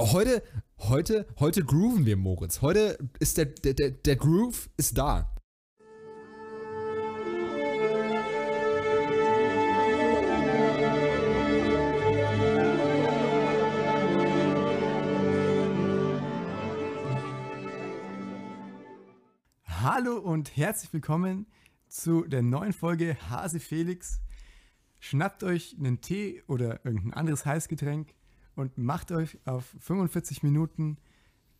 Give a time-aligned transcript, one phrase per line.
[0.00, 0.42] Heute,
[0.78, 2.62] heute, heute grooven wir, Moritz.
[2.62, 5.30] Heute ist der, der, der, der Groove ist da.
[19.66, 21.46] Hallo und herzlich willkommen
[21.88, 24.22] zu der neuen Folge Hase Felix.
[24.98, 28.14] Schnappt euch einen Tee oder irgendein anderes Heißgetränk
[28.54, 30.98] und macht euch auf 45 Minuten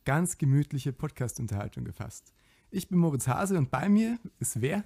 [0.05, 2.33] ganz gemütliche Podcast-Unterhaltung gefasst.
[2.69, 4.83] Ich bin Moritz Hase und bei mir ist wer?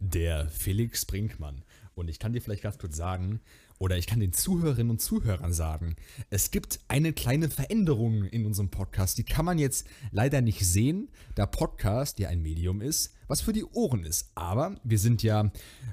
[0.00, 1.64] Der Felix Brinkmann.
[1.94, 3.40] Und ich kann dir vielleicht ganz kurz sagen,
[3.78, 5.96] oder ich kann den Zuhörerinnen und Zuhörern sagen,
[6.30, 9.18] es gibt eine kleine Veränderung in unserem Podcast.
[9.18, 13.52] Die kann man jetzt leider nicht sehen, da Podcast ja ein Medium ist, was für
[13.52, 14.32] die Ohren ist.
[14.34, 15.50] Aber wir sind ja,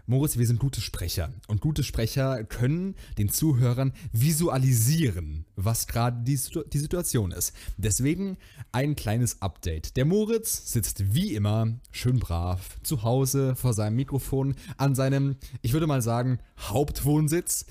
[0.07, 1.31] Moritz, wir sind gute Sprecher.
[1.47, 6.39] Und gute Sprecher können den Zuhörern visualisieren, was gerade die,
[6.73, 7.53] die Situation ist.
[7.77, 8.37] Deswegen
[8.71, 9.97] ein kleines Update.
[9.97, 15.73] Der Moritz sitzt wie immer schön brav zu Hause vor seinem Mikrofon an seinem, ich
[15.73, 17.65] würde mal sagen, Hauptwohnsitz.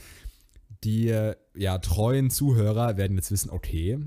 [0.84, 3.98] Die ja, treuen Zuhörer werden jetzt wissen, okay,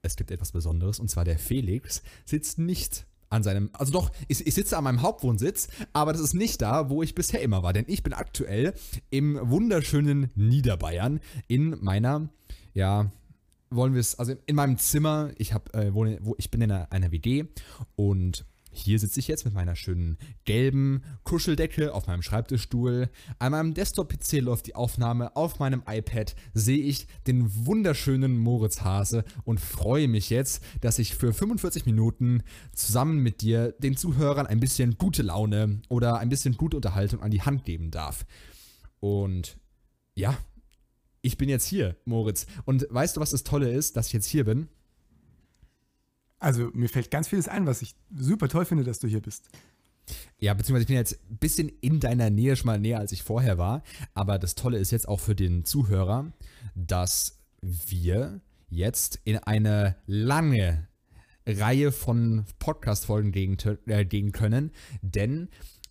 [0.00, 4.46] es gibt etwas Besonderes und zwar der Felix sitzt nicht an seinem, also doch, ich,
[4.46, 7.72] ich, sitze an meinem Hauptwohnsitz, aber das ist nicht da, wo ich bisher immer war,
[7.72, 8.74] denn ich bin aktuell
[9.10, 12.28] im wunderschönen Niederbayern in meiner,
[12.72, 13.10] ja,
[13.70, 16.70] wollen wir es, also in meinem Zimmer, ich habe, äh, wohne, wo ich bin in
[16.70, 17.44] einer, einer WG
[17.96, 18.44] und
[18.76, 23.08] hier sitze ich jetzt mit meiner schönen gelben Kuscheldecke auf meinem Schreibtischstuhl.
[23.38, 25.36] An meinem Desktop-PC läuft die Aufnahme.
[25.36, 31.14] Auf meinem iPad sehe ich den wunderschönen Moritz Hase und freue mich jetzt, dass ich
[31.14, 32.42] für 45 Minuten
[32.74, 37.30] zusammen mit dir den Zuhörern ein bisschen gute Laune oder ein bisschen gute Unterhaltung an
[37.30, 38.26] die Hand geben darf.
[39.00, 39.58] Und
[40.14, 40.36] ja,
[41.22, 42.46] ich bin jetzt hier, Moritz.
[42.64, 44.68] Und weißt du, was das Tolle ist, dass ich jetzt hier bin?
[46.44, 49.48] Also mir fällt ganz vieles ein, was ich super toll finde, dass du hier bist.
[50.38, 53.22] Ja, beziehungsweise ich bin jetzt ein bisschen in deiner Nähe, schon mal näher als ich
[53.22, 53.82] vorher war.
[54.12, 56.34] Aber das Tolle ist jetzt auch für den Zuhörer,
[56.74, 60.86] dass wir jetzt in eine lange
[61.46, 63.56] Reihe von Podcast-Folgen gehen,
[63.86, 64.70] äh, gehen können.
[65.00, 65.48] Denn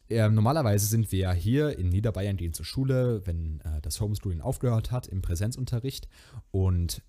[0.08, 4.42] äh, normalerweise sind wir ja hier in Niederbayern, gehen zur Schule, wenn äh, das Homeschooling
[4.42, 6.08] aufgehört hat, im Präsenzunterricht.
[6.52, 7.02] Und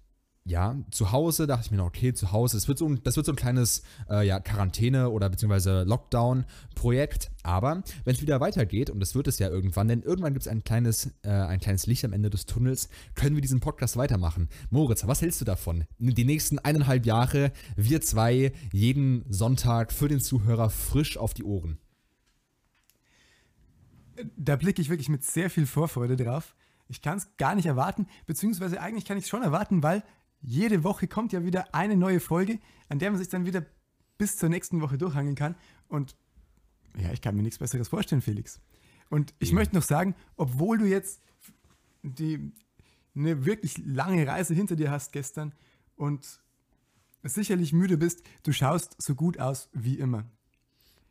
[0.46, 3.16] ja, zu Hause dachte ich mir noch, okay, zu Hause, das wird so ein, das
[3.16, 7.30] wird so ein kleines äh, ja, Quarantäne- oder beziehungsweise Lockdown-Projekt.
[7.42, 10.48] Aber wenn es wieder weitergeht, und das wird es ja irgendwann, denn irgendwann gibt es
[10.52, 14.50] ein kleines, äh, ein kleines Licht am Ende des Tunnels, können wir diesen Podcast weitermachen.
[14.68, 15.84] Moritz, was hältst du davon?
[15.98, 21.78] Die nächsten eineinhalb Jahre, wir zwei, jeden Sonntag für den Zuhörer frisch auf die Ohren.
[24.36, 26.54] Da blicke ich wirklich mit sehr viel Vorfreude drauf.
[26.86, 30.02] Ich kann es gar nicht erwarten, beziehungsweise eigentlich kann ich es schon erwarten, weil
[30.44, 33.64] jede Woche kommt ja wieder eine neue Folge, an der man sich dann wieder
[34.18, 35.56] bis zur nächsten Woche durchhangeln kann.
[35.88, 36.16] Und
[36.96, 38.60] ja, ich kann mir nichts Besseres vorstellen, Felix.
[39.08, 39.54] Und ich ja.
[39.54, 41.22] möchte noch sagen, obwohl du jetzt
[42.02, 42.52] die,
[43.14, 45.52] eine wirklich lange Reise hinter dir hast gestern
[45.96, 46.40] und
[47.22, 50.24] sicherlich müde bist, du schaust so gut aus wie immer.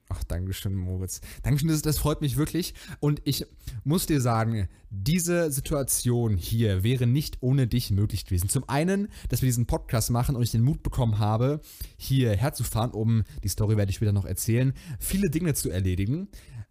[0.10, 1.22] Ach, Dankeschön, Moritz.
[1.42, 2.74] Dankeschön, das, das freut mich wirklich.
[3.00, 3.46] Und ich
[3.84, 8.50] muss dir sagen, diese Situation hier wäre nicht ohne dich möglich gewesen.
[8.50, 11.62] Zum einen, dass wir diesen Podcast machen und ich den Mut bekommen habe,
[11.98, 16.28] hierher zu fahren, um, die Story werde ich später noch erzählen, viele Dinge zu erledigen.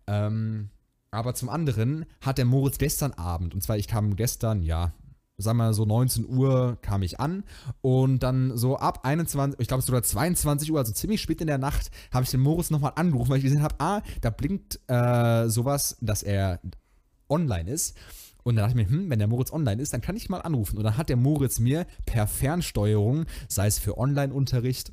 [0.06, 0.71] Ähm,
[1.10, 4.94] aber zum anderen hat der Moritz gestern Abend, und zwar ich kam gestern, ja,
[5.38, 7.44] sagen wir so 19 Uhr kam ich an
[7.81, 11.59] und dann so ab 21, ich glaube sogar 22 Uhr, also ziemlich spät in der
[11.59, 15.48] Nacht, habe ich den Moritz nochmal angerufen, weil ich gesehen habe, ah, da blinkt äh,
[15.48, 16.60] sowas, dass er
[17.28, 17.97] online ist.
[18.44, 20.41] Und dann dachte ich mir, hm, wenn der Moritz online ist, dann kann ich mal
[20.41, 20.76] anrufen.
[20.76, 24.92] Und dann hat der Moritz mir per Fernsteuerung, sei es für Online-Unterricht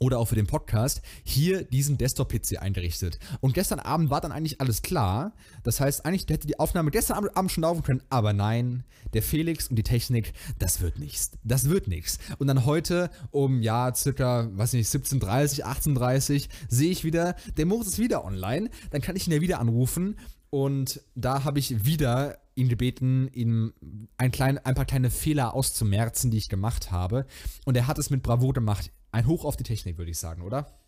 [0.00, 3.18] oder auch für den Podcast hier diesen Desktop-PC eingerichtet.
[3.40, 5.34] Und gestern Abend war dann eigentlich alles klar.
[5.62, 9.68] Das heißt, eigentlich hätte die Aufnahme gestern Abend schon laufen können, aber nein, der Felix
[9.68, 11.32] und die Technik, das wird nichts.
[11.44, 12.18] Das wird nichts.
[12.38, 17.88] Und dann heute um ja circa, weiß nicht, 17.30, 18.30 sehe ich wieder, der Moritz
[17.88, 18.70] ist wieder online.
[18.90, 20.16] Dann kann ich ihn ja wieder anrufen.
[20.48, 23.72] Und da habe ich wieder ihn gebeten, ihm
[24.16, 27.26] ein, klein, ein paar kleine Fehler auszumerzen, die ich gemacht habe.
[27.64, 28.90] Und er hat es mit Bravo gemacht.
[29.12, 30.78] Ein Hoch auf die Technik, würde ich sagen, oder?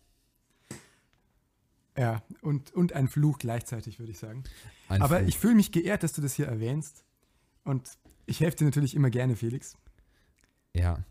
[1.97, 4.43] Ja, und, und ein Fluch gleichzeitig, würde ich sagen.
[4.89, 5.27] Ein Aber Fluch.
[5.27, 7.03] ich fühle mich geehrt, dass du das hier erwähnst.
[7.63, 7.89] Und
[8.25, 9.75] ich helfe dir natürlich immer gerne, Felix.
[10.75, 11.03] Ja.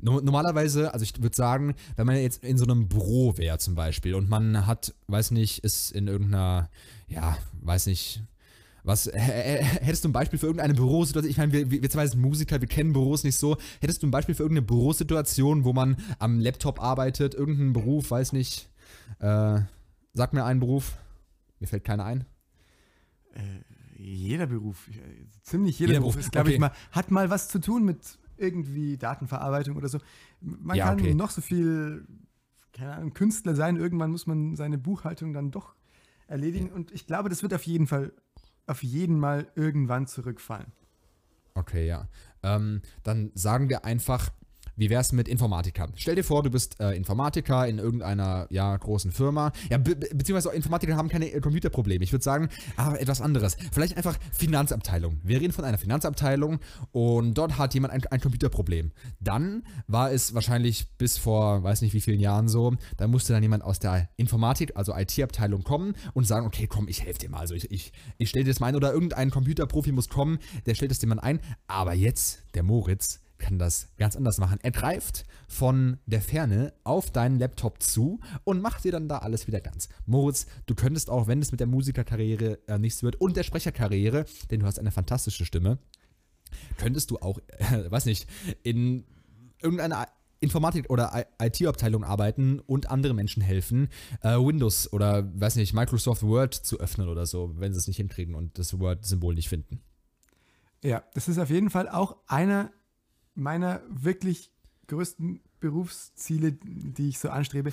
[0.00, 4.14] Normalerweise, also ich würde sagen, wenn man jetzt in so einem Büro wäre zum Beispiel
[4.14, 6.70] und man hat, weiß nicht, ist in irgendeiner,
[7.08, 8.22] ja, weiß nicht,
[8.84, 11.30] Was hättest du ein Beispiel für irgendeine Bürosituation?
[11.30, 13.56] Ich meine, wir, wir zwei sind Musiker, wir kennen Büros nicht so.
[13.80, 18.32] Hättest du ein Beispiel für irgendeine Bürosituation, wo man am Laptop arbeitet, irgendeinen Beruf, weiß
[18.32, 18.68] nicht.
[19.20, 19.60] Äh,
[20.14, 20.96] sag mir einen Beruf.
[21.60, 22.24] Mir fällt keiner ein.
[23.34, 23.40] Äh,
[23.96, 24.90] jeder Beruf,
[25.42, 26.54] ziemlich jeder, jeder Beruf, Beruf ist, glaube okay.
[26.54, 29.98] ich mal, hat mal was zu tun mit irgendwie Datenverarbeitung oder so.
[30.40, 31.14] Man ja, kann okay.
[31.14, 32.04] noch so viel,
[32.72, 33.76] keine Ahnung, Künstler sein.
[33.76, 35.76] Irgendwann muss man seine Buchhaltung dann doch
[36.26, 36.70] erledigen.
[36.70, 38.12] Und ich glaube, das wird auf jeden Fall
[38.66, 40.72] auf jeden Mal irgendwann zurückfallen.
[41.54, 42.08] Okay, ja.
[42.42, 44.30] Ähm, dann sagen wir einfach,
[44.76, 45.88] wie wäre es mit Informatiker?
[45.96, 49.52] Stell dir vor, du bist äh, Informatiker in irgendeiner ja, großen Firma.
[49.70, 52.02] Ja, be beziehungsweise Informatiker haben keine äh, Computerprobleme.
[52.02, 53.56] Ich würde sagen, aber etwas anderes.
[53.72, 55.20] Vielleicht einfach Finanzabteilung.
[55.22, 56.60] Wir reden von einer Finanzabteilung
[56.92, 58.92] und dort hat jemand ein, ein Computerproblem.
[59.20, 63.42] Dann war es wahrscheinlich bis vor, weiß nicht wie vielen Jahren so, da musste dann
[63.42, 67.40] jemand aus der Informatik, also IT-Abteilung kommen und sagen, okay, komm, ich helfe dir mal.
[67.40, 70.74] Also ich, ich, ich stelle dir das mal ein oder irgendein Computerprofi muss kommen, der
[70.74, 71.40] stellt das mal ein.
[71.66, 74.58] Aber jetzt, der Moritz, kann das ganz anders machen.
[74.62, 79.46] Er greift von der Ferne auf deinen Laptop zu und macht dir dann da alles
[79.46, 79.88] wieder ganz.
[80.06, 84.24] Moritz, du könntest auch, wenn es mit der Musikerkarriere äh, nichts wird und der Sprecherkarriere,
[84.50, 85.78] denn du hast eine fantastische Stimme,
[86.78, 88.26] könntest du auch, äh, weiß nicht,
[88.62, 89.04] in
[89.60, 90.06] irgendeiner
[90.40, 93.88] Informatik- oder IT-Abteilung arbeiten und anderen Menschen helfen,
[94.22, 97.96] äh, Windows oder, weiß nicht, Microsoft Word zu öffnen oder so, wenn sie es nicht
[97.96, 99.80] hinkriegen und das Word-Symbol nicht finden.
[100.82, 102.72] Ja, das ist auf jeden Fall auch einer
[103.34, 104.52] meiner wirklich
[104.88, 107.72] größten Berufsziele, die ich so anstrebe,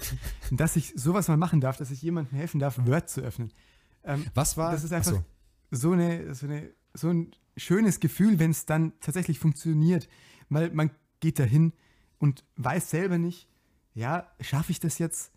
[0.51, 3.51] dass ich sowas mal machen darf, dass ich jemandem helfen darf, Word zu öffnen.
[4.03, 4.71] Ähm, Was war?
[4.71, 5.23] Das ist einfach so.
[5.71, 5.91] so.
[5.91, 10.07] eine, so, eine, so ein schönes Gefühl, wenn es dann tatsächlich funktioniert,
[10.49, 11.73] weil man geht dahin
[12.19, 13.47] und weiß selber nicht,
[13.93, 15.31] ja, schaffe ich das jetzt?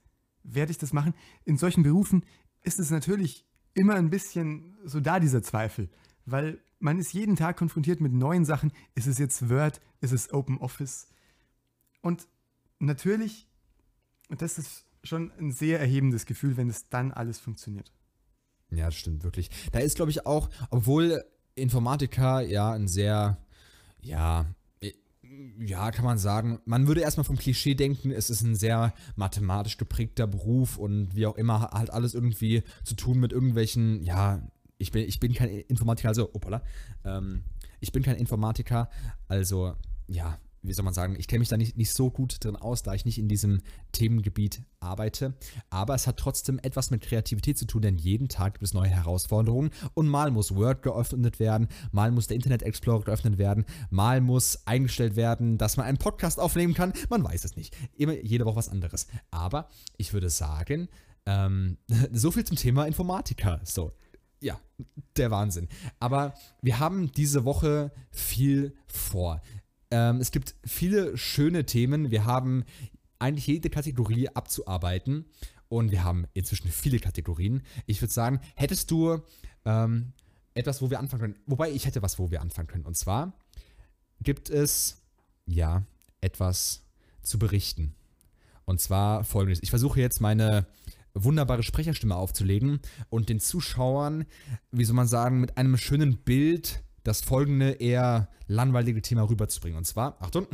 [0.45, 1.15] Werde ich das machen?
[1.45, 2.25] In solchen Berufen
[2.63, 5.89] ist es natürlich immer ein bisschen so da, dieser Zweifel,
[6.27, 8.73] weil man ist jeden Tag konfrontiert mit neuen Sachen.
[8.95, 9.81] Ist es jetzt Word?
[10.01, 11.07] Ist es Open Office?
[12.01, 12.27] Und
[12.81, 13.49] natürlich,
[14.29, 17.93] das ist schon ein sehr erhebendes Gefühl, wenn es dann alles funktioniert.
[18.71, 19.51] Ja, das stimmt wirklich.
[19.71, 21.25] Da ist, glaube ich, auch, obwohl
[21.55, 23.39] Informatiker ja ein sehr,
[24.01, 24.47] ja,
[25.59, 29.77] ja, kann man sagen, man würde erstmal vom Klischee denken, es ist ein sehr mathematisch
[29.77, 34.43] geprägter Beruf und wie auch immer halt alles irgendwie zu tun mit irgendwelchen, ja,
[34.83, 36.63] ich bin, ich bin kein Informatiker, also, opala,
[37.05, 37.45] ähm,
[37.81, 38.91] ich bin kein Informatiker,
[39.29, 39.75] also,
[40.09, 42.83] ja, wie soll man sagen, ich kenne mich da nicht, nicht so gut drin aus,
[42.83, 45.35] da ich nicht in diesem Themengebiet arbeite.
[45.71, 48.89] Aber es hat trotzdem etwas mit Kreativität zu tun, denn jeden Tag gibt es neue
[48.89, 54.21] Herausforderungen und mal muss Word geöffnet werden, mal muss der Internet Explorer geöffnet werden, mal
[54.21, 56.93] muss eingestellt werden, dass man einen Podcast aufnehmen kann.
[57.11, 57.77] Man weiß es nicht.
[57.97, 59.09] Immer jede Woche was anderes.
[59.33, 60.89] Aber ich würde sagen,
[61.27, 61.79] ähm,
[62.13, 63.61] so viel zum Thema Informatiker.
[63.65, 63.93] So,
[64.43, 64.61] ja,
[65.17, 65.69] der Wahnsinn.
[66.01, 69.41] Aber wir haben diese Woche viel vor.
[69.91, 72.11] Ähm, es gibt viele schöne Themen.
[72.11, 72.65] Wir haben
[73.19, 75.27] eigentlich jede Kategorie abzuarbeiten.
[75.69, 77.63] Und wir haben inzwischen viele Kategorien.
[77.87, 79.23] Ich würde sagen, hättest du
[79.65, 80.13] ähm,
[80.53, 81.39] etwas, wo wir anfangen können?
[81.47, 82.85] Wobei ich hätte was, wo wir anfangen können.
[82.85, 83.33] Und zwar
[84.21, 85.01] gibt es,
[85.47, 85.87] ja,
[86.21, 86.83] etwas
[87.23, 87.95] zu berichten.
[88.65, 89.63] Und zwar folgendes.
[89.63, 90.67] Ich versuche jetzt meine
[91.15, 92.81] wunderbare Sprecherstimme aufzulegen
[93.11, 94.25] und den Zuschauern,
[94.71, 99.79] wie soll man sagen, mit einem schönen Bild das folgende eher langweilige Thema rüberzubringen.
[99.79, 100.47] Und zwar, Achtung,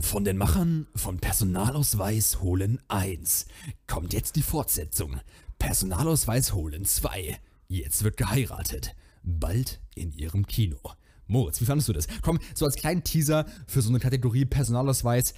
[0.00, 3.46] von den Machern von Personalausweis holen 1
[3.86, 5.16] kommt jetzt die Fortsetzung.
[5.58, 7.36] Personalausweis holen 2.
[7.68, 8.94] Jetzt wird geheiratet.
[9.22, 10.78] Bald in ihrem Kino.
[11.26, 12.06] Moritz, wie fandest du das?
[12.22, 15.34] Komm, so als kleinen Teaser für so eine Kategorie Personalausweis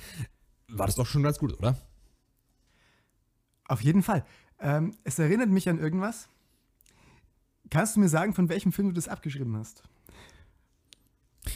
[0.69, 1.77] war das doch schon ganz gut, oder?
[3.71, 4.25] Auf jeden Fall.
[4.59, 6.29] Ähm, es erinnert mich an irgendwas.
[7.71, 9.85] Kannst du mir sagen, von welchem Film du das abgeschrieben hast?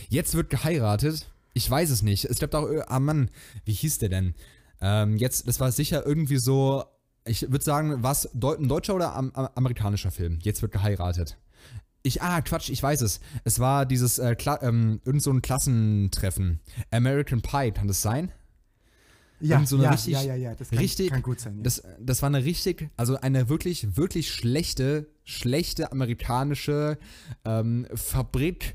[0.09, 1.29] Jetzt wird geheiratet.
[1.55, 2.25] Ich weiß es nicht.
[2.27, 3.31] Es gab auch, ah Mann,
[3.65, 4.35] wie hieß der denn?
[4.81, 6.85] Ähm, jetzt, das war sicher irgendwie so,
[7.25, 10.39] ich würde sagen, was ein deutscher oder am, amerikanischer Film?
[10.41, 11.37] Jetzt wird geheiratet.
[12.05, 13.19] Ich, ah, Quatsch, ich weiß es.
[13.43, 16.61] Es war dieses, äh, ähm, irgend so ein Klassentreffen.
[16.93, 18.31] American Pie, kann das sein?
[19.41, 21.57] Ja, so eine ja, richtig, ja, ja, ja, das kann, richtig, kann gut sein.
[21.57, 21.63] Ja.
[21.65, 26.99] Das, das war eine richtig, also eine wirklich, wirklich schlechte, schlechte amerikanische
[27.45, 28.75] ähm, Fabrik,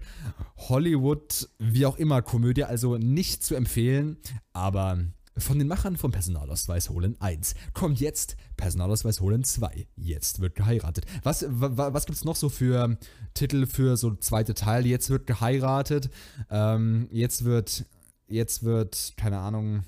[0.58, 4.18] Hollywood, wie auch immer, Komödie, also nicht zu empfehlen,
[4.54, 5.00] aber
[5.40, 9.88] von den Machern von Personalausweis holen 1 kommt jetzt Personalausweis holen 2.
[9.96, 11.06] Jetzt wird geheiratet.
[11.24, 12.98] Was, was gibt es noch so für
[13.34, 14.86] Titel für so zweite Teil?
[14.86, 16.10] Jetzt wird geheiratet.
[16.50, 17.86] Ähm, jetzt wird,
[18.28, 19.84] jetzt wird, keine Ahnung,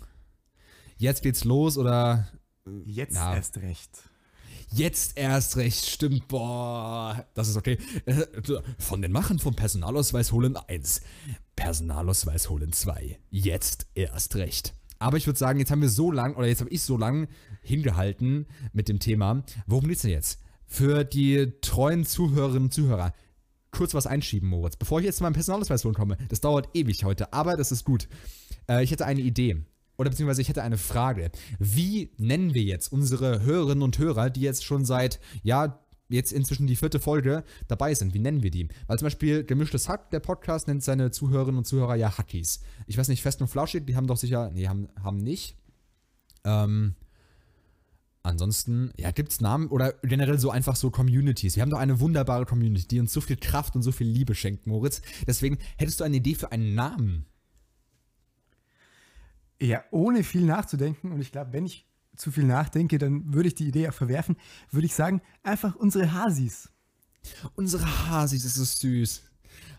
[1.01, 2.27] jetzt geht's los oder.
[2.86, 3.36] Jetzt ja.
[3.36, 3.89] erst recht.
[4.74, 7.77] Jetzt erst recht, stimmt, boah, das ist okay.
[8.05, 8.25] Äh,
[8.79, 11.01] von den Machen vom Personalausweis holen 1,
[11.58, 13.20] Personalausweis holen 2.
[13.31, 14.74] Jetzt erst recht.
[14.98, 17.27] Aber ich würde sagen, jetzt haben wir so lang, oder jetzt habe ich so lang
[17.62, 19.43] hingehalten mit dem Thema.
[19.65, 20.39] Worum geht's denn jetzt?
[20.67, 23.13] Für die treuen Zuhörerinnen und Zuhörer,
[23.72, 26.17] kurz was einschieben, Moritz, bevor ich jetzt zu meinem Personalausweis holen komme.
[26.29, 28.08] Das dauert ewig heute, aber das ist gut.
[28.70, 29.65] Äh, ich hätte eine Idee.
[30.01, 31.29] Oder beziehungsweise ich hätte eine Frage.
[31.60, 35.79] Wie nennen wir jetzt unsere Hörerinnen und Hörer, die jetzt schon seit, ja,
[36.10, 38.15] jetzt inzwischen die vierte Folge dabei sind?
[38.15, 38.67] Wie nennen wir die?
[38.88, 42.62] Weil zum Beispiel Gemischtes Hack, der Podcast, nennt seine Zuhörerinnen und Zuhörer ja Hackies.
[42.88, 45.55] Ich weiß nicht, Fest und Flauschig, die haben doch sicher, nee, haben, haben nicht.
[46.46, 46.96] Ähm,
[48.24, 51.55] Ansonsten, ja, gibt es Namen oder generell so einfach so Communities.
[51.55, 54.34] Wir haben doch eine wunderbare Community, die uns so viel Kraft und so viel Liebe
[54.34, 55.03] schenkt, Moritz.
[55.27, 57.27] Deswegen hättest du eine Idee für einen Namen?
[59.62, 61.12] Ja, ohne viel nachzudenken.
[61.12, 64.36] Und ich glaube, wenn ich zu viel nachdenke, dann würde ich die Idee auch verwerfen.
[64.72, 66.70] Würde ich sagen, einfach unsere Hasis.
[67.53, 69.22] Unsere Hasis ist so süß.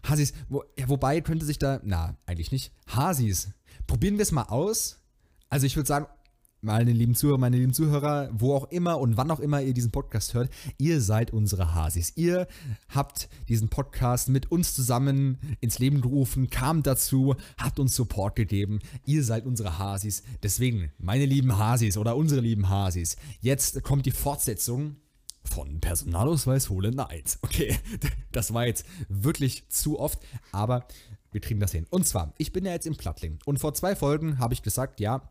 [0.04, 2.72] Hasis, wo, ja, wobei könnte sich da, na, eigentlich nicht.
[2.86, 3.50] Hasis.
[3.88, 5.02] Probieren wir es mal aus.
[5.48, 6.06] Also ich würde sagen,
[6.62, 9.90] meine lieben Zuhörer, meine lieben Zuhörer, wo auch immer und wann auch immer ihr diesen
[9.90, 12.12] Podcast hört, ihr seid unsere Hasis.
[12.16, 12.46] Ihr
[12.88, 18.78] habt diesen Podcast mit uns zusammen ins Leben gerufen, kamt dazu, habt uns Support gegeben.
[19.04, 20.22] Ihr seid unsere Hasis.
[20.44, 24.96] Deswegen, meine lieben Hasis oder unsere lieben Hasis, jetzt kommt die Fortsetzung
[25.42, 27.40] von Personalausweis holen 1.
[27.42, 27.76] Okay,
[28.30, 30.20] das war jetzt wirklich zu oft,
[30.52, 30.86] aber
[31.32, 31.88] wir kriegen das hin.
[31.90, 35.00] Und zwar, ich bin ja jetzt im Plattling und vor zwei Folgen habe ich gesagt,
[35.00, 35.28] ja,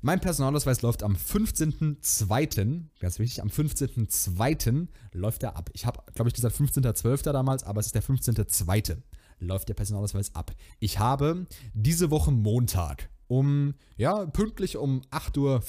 [0.00, 2.82] mein Personalausweis läuft am 15.02.
[3.00, 4.88] Ganz wichtig, am 15.02.
[5.12, 5.70] läuft er ab.
[5.72, 7.32] Ich habe, glaube ich, gesagt 15.12.
[7.32, 8.98] damals, aber es ist der 15.02.
[9.40, 10.52] läuft der Personalausweis ab.
[10.78, 15.62] Ich habe diese Woche Montag um, ja, pünktlich um 8.05 Uhr,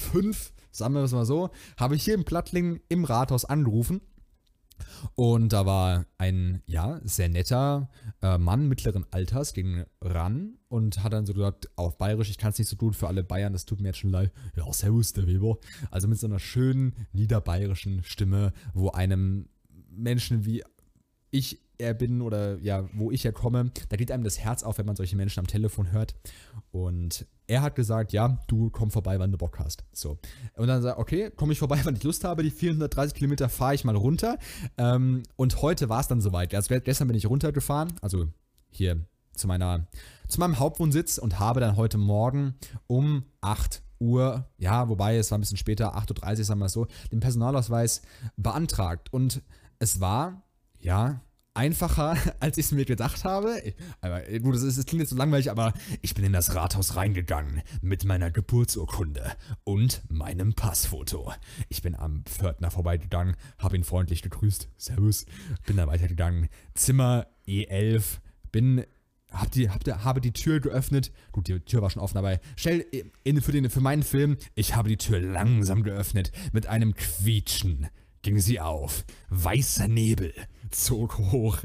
[0.71, 4.01] sagen wir es mal so, habe ich hier im Plattling im Rathaus angerufen
[5.15, 7.89] und da war ein, ja, sehr netter
[8.21, 12.51] äh, Mann mittleren Alters, ging ran und hat dann so gesagt, auf Bayerisch, ich kann
[12.51, 14.31] es nicht so gut für alle Bayern, das tut mir jetzt schon leid.
[14.55, 15.57] Ja, servus, der Weber.
[15.91, 19.47] Also mit so einer schönen niederbayerischen Stimme, wo einem
[19.89, 20.63] Menschen wie
[21.31, 24.85] ich er bin oder ja, wo ich herkomme, da geht einem das Herz auf, wenn
[24.85, 26.15] man solche Menschen am Telefon hört.
[26.71, 29.85] Und er hat gesagt, ja, du komm vorbei, wann du Bock hast.
[29.93, 30.17] So.
[30.55, 32.43] Und dann sagt, okay, komme ich vorbei, wann ich Lust habe.
[32.43, 34.37] Die 430 Kilometer fahre ich mal runter.
[34.77, 36.53] Ähm, und heute war es dann soweit.
[36.53, 38.27] Also gestern bin ich runtergefahren, also
[38.69, 39.87] hier zu meiner,
[40.27, 42.55] zu meinem Hauptwohnsitz und habe dann heute Morgen
[42.87, 46.87] um 8 Uhr, ja, wobei es war ein bisschen später, 8.30 Uhr, sagen wir so,
[47.11, 48.01] den Personalausweis
[48.37, 49.11] beantragt.
[49.13, 49.41] Und
[49.79, 50.43] es war,
[50.79, 51.21] ja,
[51.55, 53.61] einfacher, als ich es mir gedacht habe.
[54.01, 58.05] Aber gut, das, klingt jetzt so langweilig, aber ich bin in das Rathaus reingegangen mit
[58.05, 59.31] meiner Geburtsurkunde
[59.63, 61.33] und meinem Passfoto.
[61.69, 64.69] Ich bin am Pförtner vorbeigegangen, habe ihn freundlich gegrüßt.
[64.77, 65.25] Servus.
[65.65, 66.49] Bin dann weitergegangen.
[66.73, 68.19] Zimmer E11.
[68.51, 68.85] Bin
[69.31, 71.11] hab die, hab die, habe die Tür geöffnet.
[71.31, 72.85] Gut, die Tür war schon offen, aber stell
[73.23, 76.31] in, für, den, für meinen Film, ich habe die Tür langsam geöffnet.
[76.53, 77.87] Mit einem Quietschen
[78.21, 79.05] ging sie auf.
[79.29, 80.33] Weißer Nebel
[80.83, 81.59] zog hoch.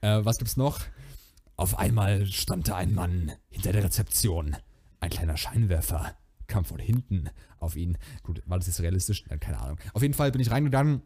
[0.00, 0.80] Äh, was gibt's noch?
[1.56, 4.56] Auf einmal stand da ein Mann hinter der Rezeption.
[5.00, 6.14] Ein kleiner Scheinwerfer
[6.46, 7.98] kam von hinten auf ihn.
[8.22, 9.24] Gut, war das jetzt realistisch?
[9.40, 9.78] Keine Ahnung.
[9.94, 11.02] Auf jeden Fall bin ich reingegangen,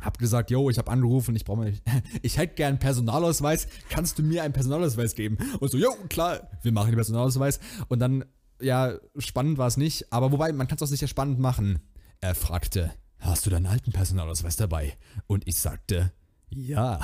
[0.00, 1.72] hab gesagt, yo, ich habe angerufen, ich brauche
[2.22, 3.68] ich hätte gern Personalausweis.
[3.88, 5.38] Kannst du mir einen Personalausweis geben?
[5.58, 7.60] Und so, yo, klar, wir machen den Personalausweis.
[7.88, 8.24] Und dann,
[8.60, 11.80] ja, spannend war es nicht, aber wobei, man kann es auch sicher spannend machen.
[12.20, 14.96] Er fragte, hast du deinen alten Personalausweis dabei?
[15.26, 16.12] Und ich sagte,
[16.50, 17.00] ja.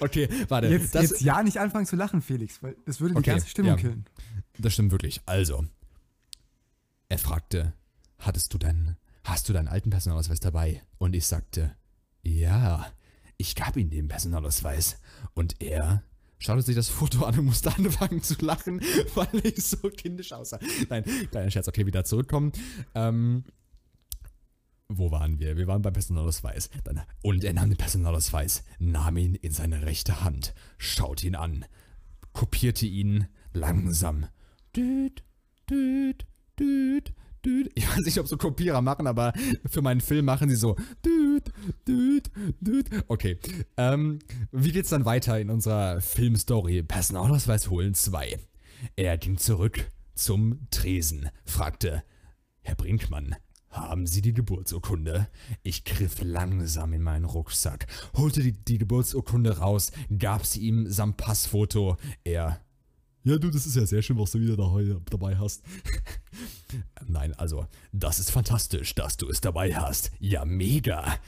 [0.00, 0.68] okay, warte.
[0.68, 3.48] Jetzt, das, jetzt ja nicht anfangen zu lachen, Felix, weil das würde die okay, ganze
[3.48, 4.04] Stimmung ja, killen.
[4.58, 5.20] Das stimmt wirklich.
[5.26, 5.66] Also,
[7.08, 7.72] er fragte,
[8.18, 10.82] hattest du deinen, hast du deinen alten Personalausweis dabei?
[10.98, 11.74] Und ich sagte,
[12.22, 12.86] ja,
[13.36, 14.98] ich gab ihm den Personalausweis.
[15.34, 16.02] Und er
[16.38, 18.80] schaute sich das Foto an und musste anfangen zu lachen,
[19.14, 20.58] weil ich so kindisch aussah.
[20.88, 22.52] Nein, kleiner Scherz, okay, wieder zurückkommen.
[22.94, 23.44] Ähm,
[24.88, 25.56] wo waren wir?
[25.56, 26.70] Wir waren beim Personalausweis.
[26.84, 31.64] Dann, und er nahm den Personalausweis, nahm ihn in seine rechte Hand, schaute ihn an,
[32.32, 34.26] kopierte ihn langsam.
[34.76, 35.22] Düt,
[35.70, 36.26] düt,
[36.58, 37.12] düt,
[37.44, 37.70] düt.
[37.74, 39.32] Ich weiß nicht, ob so Kopierer machen, aber
[39.66, 40.76] für meinen Film machen sie so.
[41.04, 41.52] Düt,
[41.86, 42.90] düt, düt.
[43.08, 43.38] Okay.
[43.76, 44.18] Ähm,
[44.52, 46.82] wie geht's dann weiter in unserer Filmstory?
[46.82, 48.38] Personalausweis holen 2.
[48.96, 52.02] Er ging zurück zum Tresen, fragte,
[52.60, 53.34] Herr Brinkmann,
[53.74, 55.28] haben Sie die Geburtsurkunde?
[55.62, 61.16] Ich griff langsam in meinen Rucksack, holte die, die Geburtsurkunde raus, gab sie ihm samt
[61.16, 61.96] Passfoto.
[62.22, 62.60] Er
[63.24, 65.62] Ja, du, das ist ja sehr schön, was du wieder da, dabei hast.
[67.06, 70.12] Nein, also, das ist fantastisch, dass du es dabei hast.
[70.20, 71.18] Ja, mega.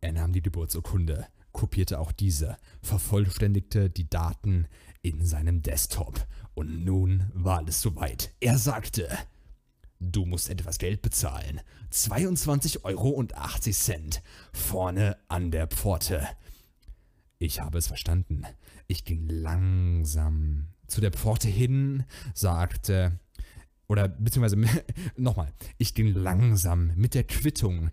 [0.00, 4.66] Er nahm die Geburtsurkunde, kopierte auch diese, vervollständigte die Daten
[5.02, 6.26] in seinem Desktop.
[6.54, 8.34] Und nun war alles soweit.
[8.40, 9.08] Er sagte,
[10.10, 11.60] du musst etwas Geld bezahlen.
[11.92, 13.24] 22,80 Euro
[14.52, 16.26] vorne an der Pforte.
[17.38, 18.44] Ich habe es verstanden.
[18.88, 22.04] Ich ging langsam zu der Pforte hin,
[22.34, 23.18] sagte,
[23.88, 24.56] oder beziehungsweise
[25.16, 27.90] nochmal, ich ging langsam mit der Quittung,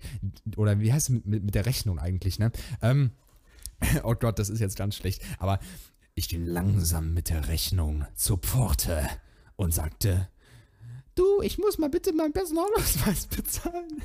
[0.56, 2.52] oder wie heißt es mit, mit der Rechnung eigentlich, ne?
[2.82, 3.12] Ähm,
[4.04, 5.60] oh Gott, das ist jetzt ganz schlecht, aber
[6.16, 9.08] ich ging langsam mit der Rechnung zur Pforte
[9.56, 10.28] und sagte,
[11.20, 14.02] du, ich muss mal bitte meinen Personalausweis bezahlen.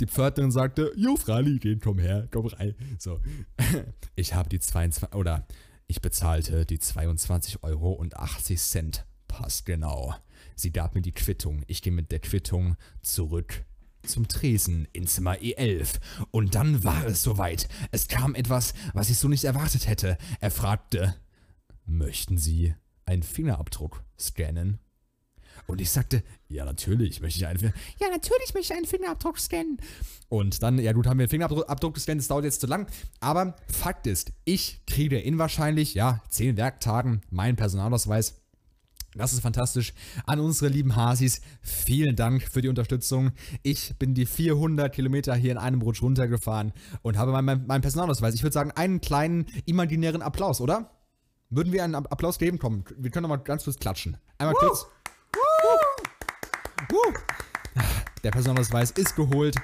[0.00, 2.74] Die Pförtnerin sagte, Jo, Frali, geh, komm her, komm rein.
[2.98, 3.20] So,
[4.16, 5.46] ich habe die 22, oder
[5.86, 8.04] ich bezahlte die 22,80 Euro
[9.28, 10.14] Passt genau.
[10.56, 11.62] Sie gab mir die Quittung.
[11.66, 13.64] Ich ging mit der Quittung zurück
[14.02, 16.00] zum Tresen in Zimmer E11.
[16.30, 17.68] Und dann war es soweit.
[17.92, 20.18] Es kam etwas, was ich so nicht erwartet hätte.
[20.40, 21.14] Er fragte,
[21.84, 24.78] möchten Sie einen Fingerabdruck scannen?
[25.66, 28.00] Und ich sagte, ja, natürlich möchte ich einen Fingerabdruck.
[28.00, 29.78] Ja, natürlich möchte ich einen Fingerabdruck scannen.
[30.28, 32.86] Und dann, ja gut, haben wir einen Fingerabdruck gescannt, das dauert jetzt zu lang.
[33.20, 38.40] Aber Fakt ist, ich kriege in wahrscheinlich, ja, zehn Werktagen meinen Personalausweis.
[39.14, 39.94] Das ist fantastisch.
[40.26, 43.32] An unsere lieben Hasis, vielen Dank für die Unterstützung.
[43.62, 46.72] Ich bin die 400 Kilometer hier in einem Rutsch runtergefahren
[47.02, 48.34] und habe meinen mein Personalausweis.
[48.34, 50.90] Ich würde sagen, einen kleinen imaginären Applaus, oder?
[51.50, 52.58] Würden wir einen Applaus geben?
[52.58, 54.18] Komm, wir können noch mal ganz kurz klatschen.
[54.36, 54.68] Einmal Woo!
[54.68, 54.86] kurz.
[58.24, 59.54] Der Personalausweis ist geholt.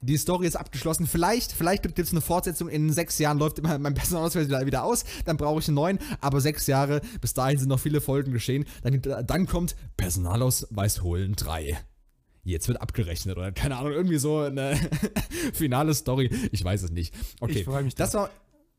[0.00, 1.06] Die Story ist abgeschlossen.
[1.06, 2.68] Vielleicht, vielleicht gibt es eine Fortsetzung.
[2.68, 5.04] In sechs Jahren läuft immer mein Personalausweis wieder, aus.
[5.24, 5.98] Dann brauche ich einen neuen.
[6.20, 8.66] Aber sechs Jahre, bis dahin sind noch viele Folgen geschehen.
[8.82, 11.78] Dann, dann kommt Personalausweis holen 3
[12.44, 14.76] jetzt wird abgerechnet oder keine Ahnung, irgendwie so eine
[15.52, 16.28] finale Story.
[16.50, 17.14] Ich weiß es nicht.
[17.40, 17.94] Okay, ich freue mich.
[17.94, 18.30] Das war,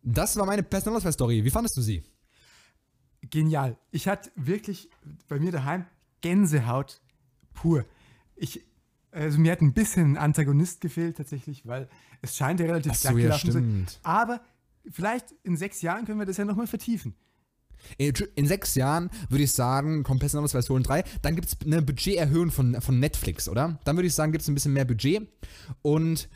[0.02, 1.44] das war meine Personalausweis-Story.
[1.44, 2.04] Wie fandest du sie?
[3.22, 3.78] Genial.
[3.92, 4.90] Ich hatte wirklich
[5.30, 5.86] bei mir daheim
[6.20, 7.00] Gänsehaut
[7.54, 7.86] pur.
[8.36, 8.66] Ich,
[9.12, 11.88] also mir hat ein bisschen ein Antagonist gefehlt tatsächlich, weil
[12.22, 13.88] es scheint ja relativ so, ja, zu sein.
[14.04, 14.42] Aber
[14.90, 17.16] vielleicht in sechs Jahren können wir das ja nochmal vertiefen.
[17.98, 21.04] In sechs Jahren würde ich sagen, kommt Personalausweis Version 3.
[21.22, 23.80] Dann gibt es eine Budgeterhöhung von, von Netflix, oder?
[23.84, 25.28] Dann würde ich sagen, gibt es ein bisschen mehr Budget.
[25.82, 26.30] Und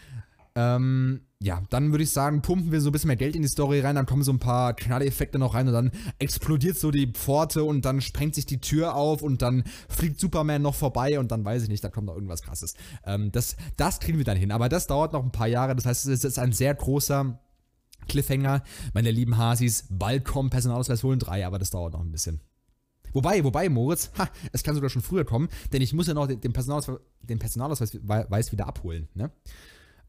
[0.57, 3.47] ähm, ja, dann würde ich sagen, pumpen wir so ein bisschen mehr Geld in die
[3.47, 7.05] Story rein, dann kommen so ein paar Knalleffekte noch rein und dann explodiert so die
[7.05, 11.31] Pforte und dann sprengt sich die Tür auf und dann fliegt Superman noch vorbei und
[11.31, 12.73] dann weiß ich nicht, da kommt noch irgendwas krasses.
[13.05, 15.85] Ähm, das, das kriegen wir dann hin, aber das dauert noch ein paar Jahre, das
[15.85, 17.39] heißt, es ist ein sehr großer
[18.07, 18.63] Cliffhanger.
[18.95, 22.41] Meine lieben Hasis, bald kommt Personalausweis holen 3, aber das dauert noch ein bisschen.
[23.13, 26.25] Wobei, wobei, Moritz, ha, es kann sogar schon früher kommen, denn ich muss ja noch
[26.25, 29.29] den Personalausweis, den Personalausweis wieder abholen, ne?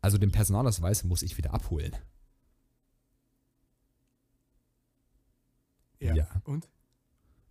[0.01, 1.93] Also den Personalausweis muss ich wieder abholen.
[6.01, 6.15] Ja.
[6.15, 6.29] ja.
[6.45, 6.69] Und?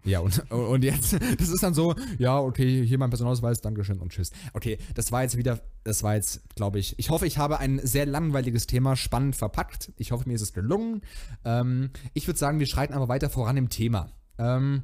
[0.04, 4.14] Ja, und, und jetzt, das ist dann so, ja, okay, hier mein Personalausweis, Dankeschön und
[4.14, 4.32] tschüss.
[4.54, 7.86] Okay, das war jetzt wieder, das war jetzt, glaube ich, ich hoffe, ich habe ein
[7.86, 9.92] sehr langweiliges Thema spannend verpackt.
[9.98, 11.02] Ich hoffe, mir ist es gelungen.
[11.44, 14.12] Ähm, ich würde sagen, wir schreiten aber weiter voran im Thema.
[14.38, 14.84] Ähm,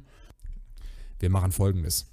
[1.18, 2.10] wir machen folgendes.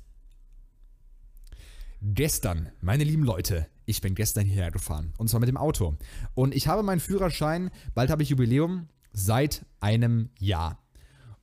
[2.01, 5.13] Gestern, meine lieben Leute, ich bin gestern hierher gefahren.
[5.17, 5.95] Und zwar mit dem Auto.
[6.33, 10.79] Und ich habe meinen Führerschein, bald habe ich Jubiläum, seit einem Jahr.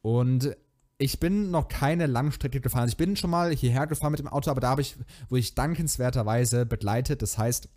[0.02, 0.56] Und
[0.98, 2.82] ich bin noch keine Langstrecke gefahren.
[2.82, 4.96] Also ich bin schon mal hierher gefahren mit dem Auto, aber da habe ich,
[5.28, 7.22] wo ich dankenswerterweise begleitet.
[7.22, 7.68] Das heißt,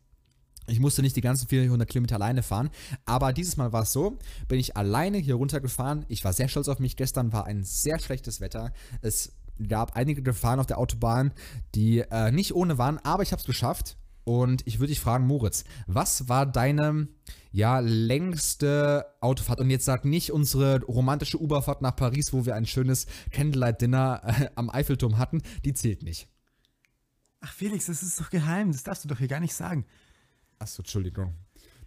[0.68, 2.70] ich musste nicht die ganzen 400 Kilometer alleine fahren,
[3.06, 6.06] aber dieses Mal war es so, bin ich alleine hier runtergefahren.
[6.08, 6.96] Ich war sehr stolz auf mich.
[6.96, 8.72] Gestern war ein sehr schlechtes Wetter.
[9.02, 9.34] Es
[9.68, 11.34] gab einige Gefahren auf der Autobahn,
[11.76, 13.98] die äh, nicht ohne waren, aber ich habe es geschafft.
[14.24, 17.08] Und ich würde dich fragen, Moritz, was war deine
[17.52, 19.60] ja, längste Autofahrt?
[19.60, 24.50] Und jetzt sag nicht unsere romantische Uberfahrt nach Paris, wo wir ein schönes Candlelight-Dinner äh,
[24.56, 25.42] am Eiffelturm hatten.
[25.66, 26.28] Die zählt nicht.
[27.42, 28.72] Ach, Felix, das ist doch geheim.
[28.72, 29.86] Das darfst du doch hier gar nicht sagen.
[30.60, 31.34] Achso, Entschuldigung.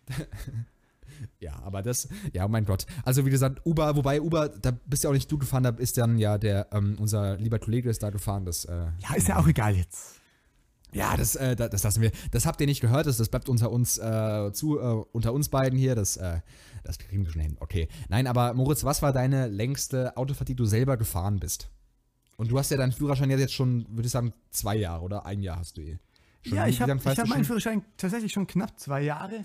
[1.38, 2.86] ja, aber das, ja, mein Gott.
[3.04, 5.96] Also, wie gesagt, Uber, wobei Uber, da bist ja auch nicht du gefahren, da ist
[5.96, 8.44] dann ja der, ähm, unser lieber Kollege ist da gefahren.
[8.44, 10.20] Das, äh, ja, ist ja auch egal jetzt.
[10.94, 12.12] Ja, das, äh, das lassen wir.
[12.30, 15.48] Das habt ihr nicht gehört, das, das bleibt unter uns, äh, zu, äh, unter uns
[15.48, 15.94] beiden hier.
[15.94, 16.40] Das, äh,
[16.84, 17.56] das kriegen wir schon hin.
[17.60, 17.88] Okay.
[18.08, 21.68] Nein, aber Moritz, was war deine längste Autofahrt, die du selber gefahren bist?
[22.36, 25.42] Und du hast ja deinen Führerschein jetzt schon, würde ich sagen, zwei Jahre oder ein
[25.42, 25.98] Jahr hast du eh.
[26.42, 29.44] Schon ja, ich habe hab meinen Führerschein tatsächlich schon knapp zwei Jahre.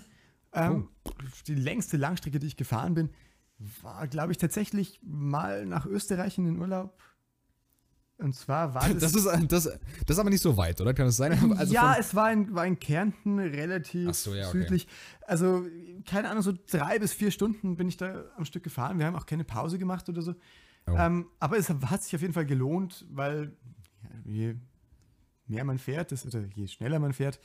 [0.52, 1.10] Ähm, oh.
[1.46, 3.10] Die längste Langstrecke, die ich gefahren bin,
[3.82, 6.98] war, glaube ich, tatsächlich mal nach Österreich in den Urlaub.
[8.20, 9.12] Und zwar war das.
[9.12, 10.92] Das ist, das, das ist aber nicht so weit, oder?
[10.92, 11.32] Kann es sein?
[11.56, 14.58] Also ja, es war in, war in Kärnten relativ so, ja, okay.
[14.58, 14.86] südlich.
[15.26, 15.64] Also,
[16.06, 18.98] keine Ahnung, so drei bis vier Stunden bin ich da am Stück gefahren.
[18.98, 20.34] Wir haben auch keine Pause gemacht oder so.
[20.86, 20.94] Oh.
[20.96, 23.56] Ähm, aber es hat sich auf jeden Fall gelohnt, weil
[24.02, 24.54] ja, je
[25.46, 27.40] mehr man fährt, desto, oder je schneller man fährt,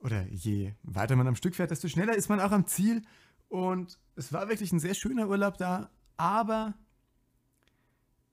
[0.00, 3.02] oder je weiter man am Stück fährt, desto schneller ist man auch am Ziel.
[3.48, 6.74] Und es war wirklich ein sehr schöner Urlaub da, aber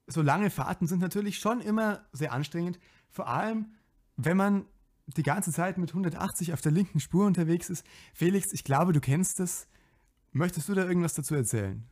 [0.09, 2.79] so lange Fahrten sind natürlich schon immer sehr anstrengend.
[3.09, 3.73] Vor allem,
[4.17, 4.65] wenn man
[5.15, 7.85] die ganze Zeit mit 180 auf der linken Spur unterwegs ist.
[8.13, 9.67] Felix, ich glaube, du kennst es.
[10.31, 11.89] Möchtest du da irgendwas dazu erzählen?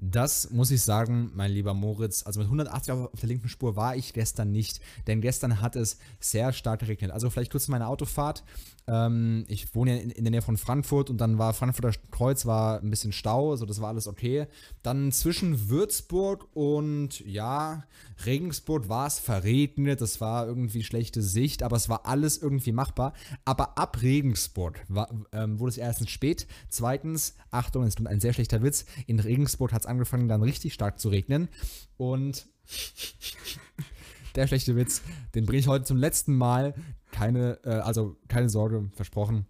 [0.00, 2.24] Das muss ich sagen, mein lieber Moritz.
[2.24, 5.98] Also mit 180 auf der linken Spur war ich gestern nicht, denn gestern hat es
[6.20, 7.10] sehr stark geregnet.
[7.10, 8.44] Also vielleicht kurz meine Autofahrt.
[8.88, 12.46] Ähm, ich wohne ja in, in, der Nähe von Frankfurt und dann war Frankfurter Kreuz
[12.46, 14.46] war ein bisschen Stau, also das war alles okay.
[14.82, 17.84] Dann zwischen Würzburg und ja,
[18.24, 23.12] Regensburg war es verregnet, das war irgendwie schlechte Sicht, aber es war alles irgendwie machbar.
[23.44, 26.46] Aber ab Regensburg war, ähm, wurde es erstens spät.
[26.70, 30.72] Zweitens, Achtung, es kommt ein sehr schlechter Witz, in Regensburg hat es angefangen dann richtig
[30.72, 31.48] stark zu regnen
[31.98, 32.46] und
[34.34, 35.02] der schlechte Witz,
[35.34, 36.74] den bringe ich heute zum letzten Mal
[37.18, 39.46] keine, äh, also keine Sorge, versprochen.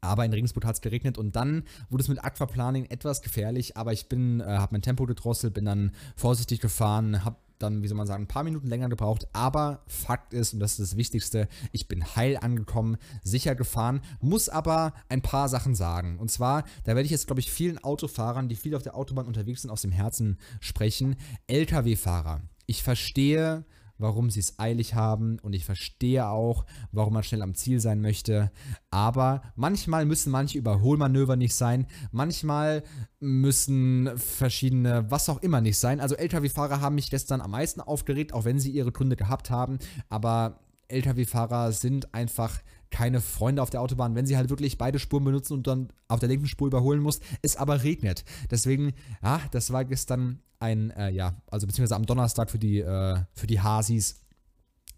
[0.00, 3.92] Aber in Regensburg hat es geregnet und dann wurde es mit Aquaplaning etwas gefährlich, aber
[3.92, 7.96] ich bin, äh, habe mein Tempo gedrosselt, bin dann vorsichtig gefahren, habe dann, wie soll
[7.96, 9.28] man sagen, ein paar Minuten länger gebraucht.
[9.32, 14.48] Aber Fakt ist, und das ist das Wichtigste, ich bin heil angekommen, sicher gefahren, muss
[14.48, 16.18] aber ein paar Sachen sagen.
[16.18, 19.26] Und zwar, da werde ich jetzt, glaube ich, vielen Autofahrern, die viel auf der Autobahn
[19.26, 21.14] unterwegs sind, aus dem Herzen sprechen.
[21.46, 22.42] Lkw-Fahrer.
[22.66, 23.64] Ich verstehe,
[24.02, 28.00] warum sie es eilig haben und ich verstehe auch, warum man schnell am Ziel sein
[28.00, 28.50] möchte.
[28.90, 32.82] Aber manchmal müssen manche Überholmanöver nicht sein, manchmal
[33.20, 36.00] müssen verschiedene, was auch immer nicht sein.
[36.00, 39.78] Also Lkw-Fahrer haben mich gestern am meisten aufgeregt, auch wenn sie ihre Gründe gehabt haben.
[40.08, 42.60] Aber Lkw-Fahrer sind einfach
[42.92, 46.20] keine Freunde auf der Autobahn, wenn sie halt wirklich beide Spuren benutzen und dann auf
[46.20, 48.24] der linken Spur überholen muss, es aber regnet.
[48.50, 53.18] Deswegen, ja, das war gestern ein, äh, ja, also beziehungsweise am Donnerstag für die, äh,
[53.32, 54.20] für die Hasis.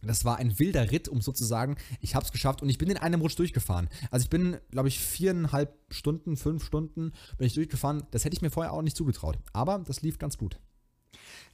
[0.02, 2.98] Das war ein wilder Ritt, um sozusagen, ich habe es geschafft und ich bin in
[2.98, 3.88] einem Rutsch durchgefahren.
[4.10, 8.02] Also ich bin, glaube ich, viereinhalb Stunden, fünf Stunden bin ich durchgefahren.
[8.10, 9.38] Das hätte ich mir vorher auch nicht zugetraut.
[9.54, 10.60] Aber das lief ganz gut.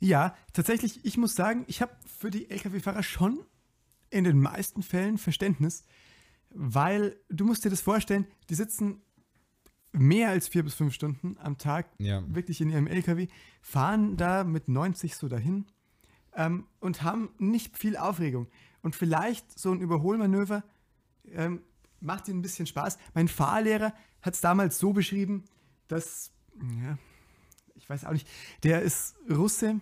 [0.00, 3.44] Ja, tatsächlich, ich muss sagen, ich habe für die Lkw-Fahrer schon
[4.10, 5.84] in den meisten Fällen Verständnis,
[6.50, 9.02] weil du musst dir das vorstellen, die sitzen
[9.92, 12.22] mehr als vier bis fünf Stunden am Tag ja.
[12.28, 13.28] wirklich in ihrem LKW,
[13.60, 15.66] fahren da mit 90 so dahin
[16.34, 18.46] ähm, und haben nicht viel Aufregung.
[18.82, 20.62] Und vielleicht so ein Überholmanöver
[21.32, 21.62] ähm,
[22.00, 22.98] macht ihnen ein bisschen Spaß.
[23.14, 25.44] Mein Fahrlehrer hat es damals so beschrieben,
[25.88, 26.30] dass,
[26.82, 26.96] ja,
[27.74, 28.28] ich weiß auch nicht,
[28.62, 29.80] der ist Russe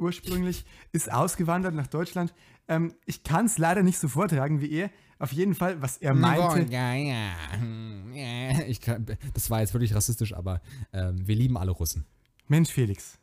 [0.00, 2.34] ursprünglich, ist ausgewandert nach Deutschland.
[2.68, 6.14] Ähm, ich kann es leider nicht so vortragen wie er, auf jeden Fall, was er
[6.14, 6.72] meinte.
[6.72, 8.60] Ja, ja.
[8.66, 12.06] Ich kann, das war jetzt wirklich rassistisch, aber ähm, wir lieben alle Russen.
[12.48, 13.18] Mensch, Felix.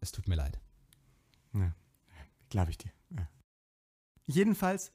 [0.00, 0.58] Es tut mir leid.
[1.54, 1.72] Ja,
[2.48, 2.90] glaube ich dir.
[3.10, 3.28] Ja.
[4.26, 4.92] Jedenfalls,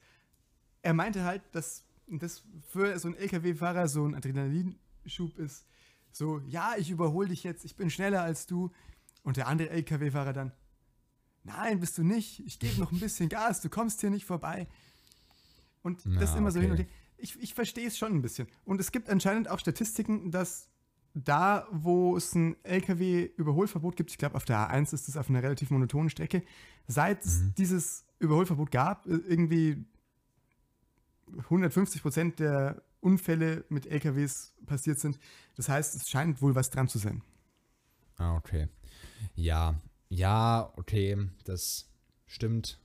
[0.82, 5.66] er meinte halt, dass das für so einen LKW-Fahrer so ein Adrenalinschub ist.
[6.12, 8.70] So, ja, ich überhole dich jetzt, ich bin schneller als du.
[9.22, 10.52] Und der andere LKW-Fahrer dann,
[11.46, 14.66] nein, bist du nicht, ich gebe noch ein bisschen Gas, du kommst hier nicht vorbei.
[15.82, 16.86] Und Na, das immer so hin und her.
[17.16, 18.46] Ich, ich verstehe es schon ein bisschen.
[18.64, 20.68] Und es gibt anscheinend auch Statistiken, dass
[21.14, 25.42] da, wo es ein LKW-Überholverbot gibt, ich glaube, auf der A1 ist es auf einer
[25.42, 26.42] relativ monotonen Strecke,
[26.86, 27.54] seit es mhm.
[27.56, 29.86] dieses Überholverbot gab, äh, irgendwie
[31.36, 35.18] 150 Prozent der Unfälle mit LKWs passiert sind.
[35.56, 37.22] Das heißt, es scheint wohl was dran zu sein.
[38.18, 38.68] Ah, okay.
[39.34, 39.74] Ja,
[40.08, 41.90] ja, okay, das
[42.26, 42.78] stimmt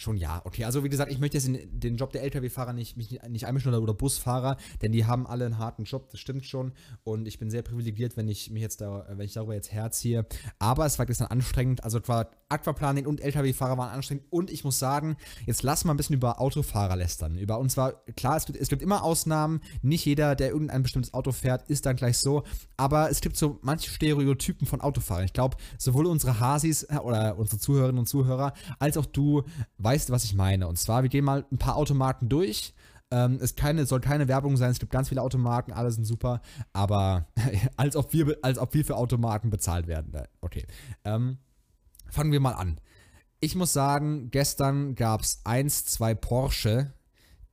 [0.00, 0.64] schon ja, okay.
[0.64, 3.68] Also wie gesagt, ich möchte jetzt in den Job der Lkw-Fahrer nicht, mich nicht einmischen
[3.68, 6.72] oder, oder Busfahrer, denn die haben alle einen harten Job, das stimmt schon.
[7.04, 10.26] Und ich bin sehr privilegiert, wenn ich mich jetzt da, wenn ich darüber jetzt herziehe.
[10.58, 11.84] Aber es war gestern anstrengend.
[11.84, 14.24] Also zwar Aquaplaning und Lkw-Fahrer waren anstrengend.
[14.30, 17.36] Und ich muss sagen, jetzt lass mal ein bisschen über Autofahrer lästern.
[17.36, 19.60] Über und zwar, klar, es gibt, es gibt immer Ausnahmen.
[19.82, 22.44] Nicht jeder, der irgendein bestimmtes Auto fährt, ist dann gleich so.
[22.76, 25.24] Aber es gibt so manche Stereotypen von Autofahrern.
[25.24, 29.42] Ich glaube, sowohl unsere Hasis äh, oder unsere Zuhörerinnen und Zuhörer, als auch du
[29.78, 30.68] weißt, was ich meine.
[30.68, 32.74] Und zwar, wir gehen mal ein paar Automarken durch.
[33.10, 36.40] Ähm, es keine, soll keine Werbung sein, es gibt ganz viele Automarken, alle sind super,
[36.72, 37.26] aber
[37.76, 40.12] als ob wir, als ob wir für Automarken bezahlt werden.
[40.40, 40.64] Okay.
[41.04, 41.38] Ähm,
[42.08, 42.78] fangen wir mal an.
[43.40, 46.92] Ich muss sagen, gestern gab es eins, zwei Porsche,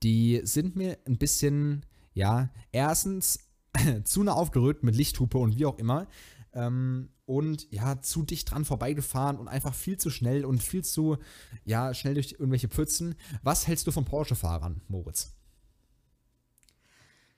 [0.04, 3.40] die sind mir ein bisschen, ja, erstens
[4.04, 6.08] zu nah aufgerückt mit Lichthupe und wie auch immer.
[6.54, 11.18] Ähm, und ja, zu dicht dran vorbeigefahren und einfach viel zu schnell und viel zu,
[11.66, 13.16] ja, schnell durch irgendwelche Pfützen.
[13.44, 15.36] Was hältst du von Porsche-Fahrern, Moritz?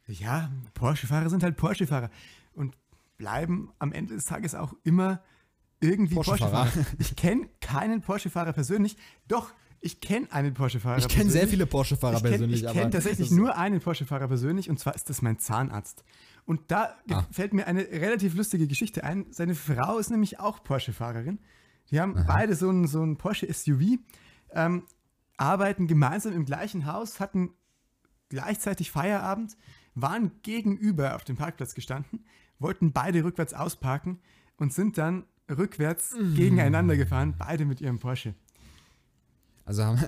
[0.07, 2.11] Ja, Porsche-Fahrer sind halt Porsche-Fahrer
[2.53, 2.77] und
[3.17, 5.23] bleiben am Ende des Tages auch immer
[5.79, 6.65] irgendwie Porsche-Fahrer.
[6.65, 8.95] Porsche ich kenne keinen Porsche-Fahrer persönlich,
[9.27, 10.99] doch ich kenne einen Porsche-Fahrer.
[10.99, 12.63] Ich kenne sehr viele Porsche-Fahrer persönlich.
[12.63, 16.03] Ich kenne tatsächlich nur einen Porsche-Fahrer persönlich und zwar ist das mein Zahnarzt.
[16.49, 17.27] Und da ah.
[17.31, 19.27] fällt mir eine relativ lustige Geschichte ein.
[19.29, 21.37] Seine Frau ist nämlich auch Porsche-Fahrerin.
[21.91, 22.25] Die haben Aha.
[22.27, 23.99] beide so ein, so Porsche SUV,
[24.55, 24.87] ähm,
[25.37, 27.51] arbeiten gemeinsam im gleichen Haus, hatten
[28.29, 29.57] gleichzeitig Feierabend,
[29.93, 32.25] waren gegenüber auf dem Parkplatz gestanden,
[32.57, 34.19] wollten beide rückwärts ausparken
[34.57, 36.33] und sind dann rückwärts mhm.
[36.33, 38.33] gegeneinander gefahren, beide mit ihrem Porsche.
[39.65, 39.99] Also haben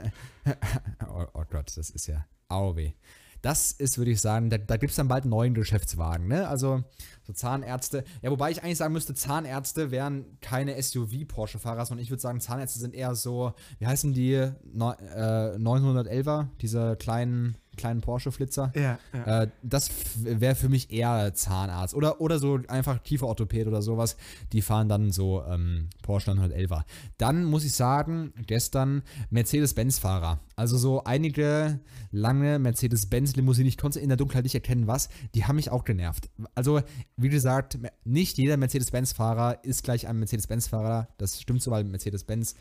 [1.08, 2.93] oh, oh, Gott, das ist ja auweh.
[3.41, 6.47] Das ist, würde ich sagen, da, da gibt es dann bald einen neuen Geschäftswagen, ne?
[6.47, 6.84] Also
[7.23, 8.04] so Zahnärzte.
[8.21, 12.80] Ja, wobei ich eigentlich sagen müsste, Zahnärzte wären keine SUV-Porsche-Fahrer, sondern ich würde sagen, Zahnärzte
[12.80, 18.71] sind eher so, wie heißen die, no, äh, 911er, diese kleinen kleinen Porsche-Flitzer.
[18.75, 19.43] Ja, ja.
[19.43, 21.95] Äh, das wäre für mich eher Zahnarzt.
[21.95, 24.17] Oder, oder so einfach Kieferorthopäd oder sowas.
[24.51, 26.84] Die fahren dann so ähm, Porsche 911er.
[27.17, 30.39] Dann muss ich sagen, gestern Mercedes-Benz-Fahrer.
[30.55, 31.79] Also so einige
[32.12, 36.29] lange Mercedes-Benz-Limousinen, ich konnte in der Dunkelheit nicht erkennen, was, die haben mich auch genervt.
[36.55, 36.81] Also,
[37.17, 41.07] wie gesagt, nicht jeder Mercedes-Benz-Fahrer ist gleich ein Mercedes-Benz-Fahrer.
[41.17, 42.55] Das stimmt so, weil Mercedes-Benz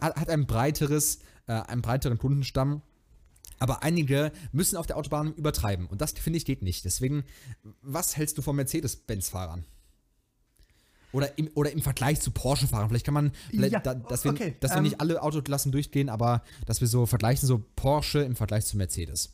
[0.00, 2.82] hat ein breiteres, äh, einen breiteren Kundenstamm
[3.58, 5.86] aber einige müssen auf der Autobahn übertreiben.
[5.86, 6.84] Und das, finde ich, geht nicht.
[6.84, 7.24] Deswegen,
[7.82, 9.64] was hältst du von Mercedes-Benz-Fahrern?
[11.12, 12.88] Oder im, oder im Vergleich zu Porsche-Fahrern.
[12.88, 15.72] Vielleicht kann man, vielleicht, ja, da, dass, wir, okay, dass wir ähm, nicht alle Autoklassen
[15.72, 19.32] durchgehen, aber dass wir so vergleichen, so Porsche im Vergleich zu Mercedes.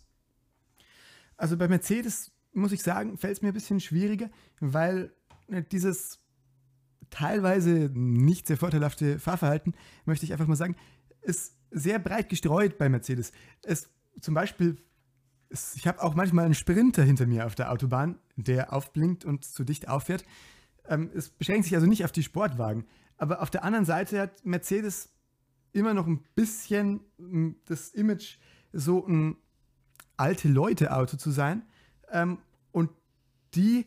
[1.36, 4.30] Also bei Mercedes, muss ich sagen, fällt es mir ein bisschen schwieriger,
[4.60, 5.12] weil
[5.48, 6.20] äh, dieses
[7.10, 10.76] teilweise nicht sehr vorteilhafte Fahrverhalten, möchte ich einfach mal sagen,
[11.20, 13.32] ist sehr breit gestreut bei Mercedes.
[13.62, 13.88] Es
[14.20, 14.76] zum Beispiel,
[15.50, 19.64] ich habe auch manchmal einen Sprinter hinter mir auf der Autobahn, der aufblinkt und zu
[19.64, 20.24] dicht auffährt.
[20.86, 22.86] Ähm, es beschränkt sich also nicht auf die Sportwagen.
[23.16, 25.10] Aber auf der anderen Seite hat Mercedes
[25.72, 27.00] immer noch ein bisschen
[27.66, 28.38] das Image,
[28.72, 29.36] so ein
[30.16, 31.62] alte Leute-Auto zu sein.
[32.10, 32.38] Ähm,
[32.72, 32.90] und
[33.54, 33.86] die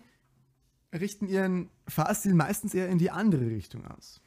[0.93, 4.21] richten ihren Fahrstil meistens eher in die andere Richtung aus.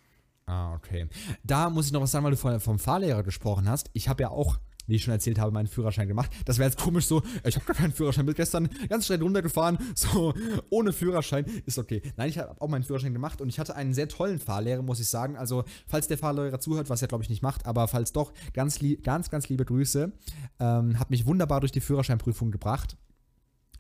[0.47, 1.09] Ah, okay.
[1.45, 3.91] Da muss ich noch was sagen, weil du vom Fahrlehrer gesprochen hast.
[3.93, 4.59] Ich habe ja auch
[4.89, 6.31] wie ich schon erzählt habe, meinen Führerschein gemacht.
[6.45, 9.79] Das wäre jetzt komisch so, ich habe gar keinen Führerschein, bin gestern ganz schnell runtergefahren,
[9.95, 10.35] so
[10.71, 12.03] ohne Führerschein, ist okay.
[12.17, 14.99] Nein, ich habe auch meinen Führerschein gemacht und ich hatte einen sehr tollen Fahrlehrer, muss
[14.99, 15.37] ich sagen.
[15.37, 18.81] Also, falls der Fahrlehrer zuhört, was er glaube ich nicht macht, aber falls doch, ganz,
[19.03, 20.13] ganz, ganz liebe Grüße.
[20.61, 22.97] Ähm, hat mich wunderbar durch die Führerscheinprüfung gebracht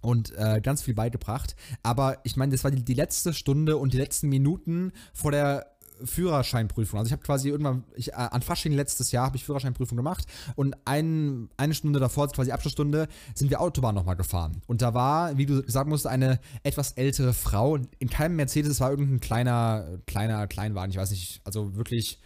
[0.00, 1.56] und äh, ganz viel beigebracht.
[1.82, 5.77] Aber ich meine, das war die, die letzte Stunde und die letzten Minuten vor der
[6.04, 6.98] Führerscheinprüfung.
[6.98, 10.26] Also ich habe quasi irgendwann, ich, äh, an Fasching letztes Jahr habe ich Führerscheinprüfung gemacht
[10.56, 14.62] und ein, eine Stunde davor, quasi Abschlussstunde, sind wir Autobahn nochmal gefahren.
[14.66, 17.78] Und da war, wie du sagen musst, eine etwas ältere Frau.
[17.98, 22.20] In keinem Mercedes es war irgendein kleiner, kleiner Kleinwagen, ich weiß nicht, also wirklich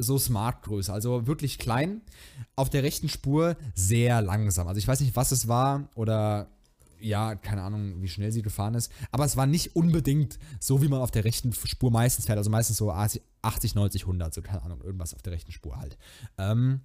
[0.00, 2.02] so smart Größe, also wirklich klein.
[2.56, 4.68] Auf der rechten Spur sehr langsam.
[4.68, 6.48] Also ich weiß nicht, was es war oder
[7.00, 8.92] ja, keine Ahnung, wie schnell sie gefahren ist.
[9.10, 12.38] Aber es war nicht unbedingt so, wie man auf der rechten Spur meistens fährt.
[12.38, 13.22] Also meistens so 80,
[13.74, 15.98] 90, 100, so keine Ahnung, irgendwas auf der rechten Spur halt.
[16.38, 16.80] Ähm,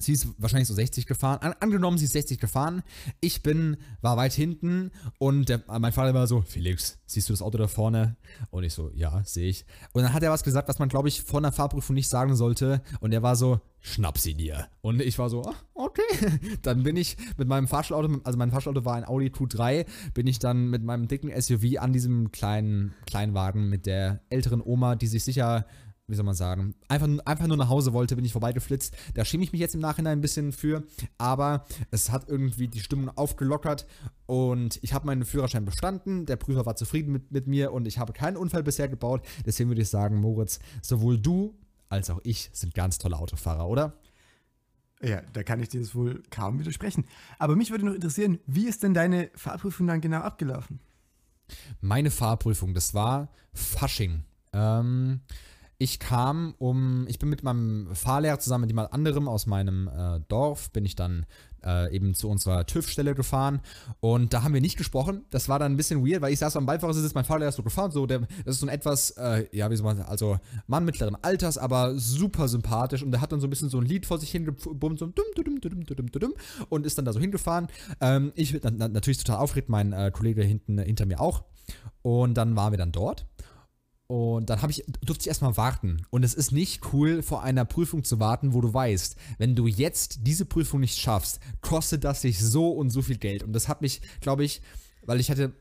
[0.00, 1.38] Sie ist wahrscheinlich so 60 gefahren.
[1.42, 2.82] An, angenommen, sie ist 60 gefahren.
[3.20, 7.42] Ich bin, war weit hinten und der, mein Vater war so, Felix, siehst du das
[7.42, 8.16] Auto da vorne?
[8.50, 9.66] Und ich so, ja, sehe ich.
[9.92, 12.34] Und dann hat er was gesagt, was man, glaube ich, vor einer Fahrprüfung nicht sagen
[12.34, 12.82] sollte.
[13.00, 14.68] Und er war so, schnapp sie dir.
[14.82, 16.02] Und ich war so, ah, okay.
[16.62, 20.38] Dann bin ich mit meinem Fahrschulauto, also mein Fahrschulauto war ein Audi Q3, bin ich
[20.38, 25.24] dann mit meinem dicken SUV an diesem kleinen Kleinwagen mit der älteren Oma, die sich
[25.24, 25.66] sicher
[26.10, 28.96] wie soll man sagen, einfach, einfach nur nach Hause wollte, bin ich vorbeigeflitzt.
[29.14, 30.82] Da schäme ich mich jetzt im Nachhinein ein bisschen für,
[31.18, 33.86] aber es hat irgendwie die Stimmung aufgelockert
[34.26, 36.26] und ich habe meinen Führerschein bestanden.
[36.26, 39.22] Der Prüfer war zufrieden mit, mit mir und ich habe keinen Unfall bisher gebaut.
[39.46, 41.54] Deswegen würde ich sagen, Moritz, sowohl du
[41.88, 43.94] als auch ich sind ganz tolle Autofahrer, oder?
[45.02, 47.06] Ja, da kann ich dir das wohl kaum widersprechen.
[47.38, 50.78] Aber mich würde noch interessieren, wie ist denn deine Fahrprüfung dann genau abgelaufen?
[51.80, 54.24] Meine Fahrprüfung, das war Fasching.
[54.52, 55.20] Ähm,
[55.80, 60.20] ich kam um, ich bin mit meinem Fahrlehrer zusammen mit jemand anderem aus meinem äh,
[60.28, 61.24] Dorf, bin ich dann
[61.64, 63.60] äh, eben zu unserer TÜV-Stelle gefahren
[64.00, 65.24] und da haben wir nicht gesprochen.
[65.30, 67.62] Das war dann ein bisschen weird, weil ich saß am Beifahrersitz, mein Fahrlehrer ist so
[67.62, 70.38] gefahren, so der, das ist so ein etwas, äh, ja, wie soll man sagen, also
[70.66, 73.86] Mann mittleren Alters, aber super sympathisch und der hat dann so ein bisschen so ein
[73.86, 76.34] Lied vor sich hingebummt, so dumm, dumm, dumm, dumm, dumm, dumm,
[76.68, 77.68] und ist dann da so hingefahren.
[78.02, 81.44] Ähm, ich bin natürlich total aufgeregt, mein äh, Kollege hinten hinter mir auch
[82.02, 83.24] und dann waren wir dann dort
[84.10, 86.02] Und dann ich, durfte ich erstmal warten.
[86.10, 89.68] Und es ist nicht cool, vor einer Prüfung zu warten, wo du weißt, wenn du
[89.68, 93.44] jetzt diese Prüfung nicht schaffst, kostet das dich so und so viel Geld.
[93.44, 94.62] Und das hat mich, glaube ich,
[95.06, 95.52] weil ich hätte,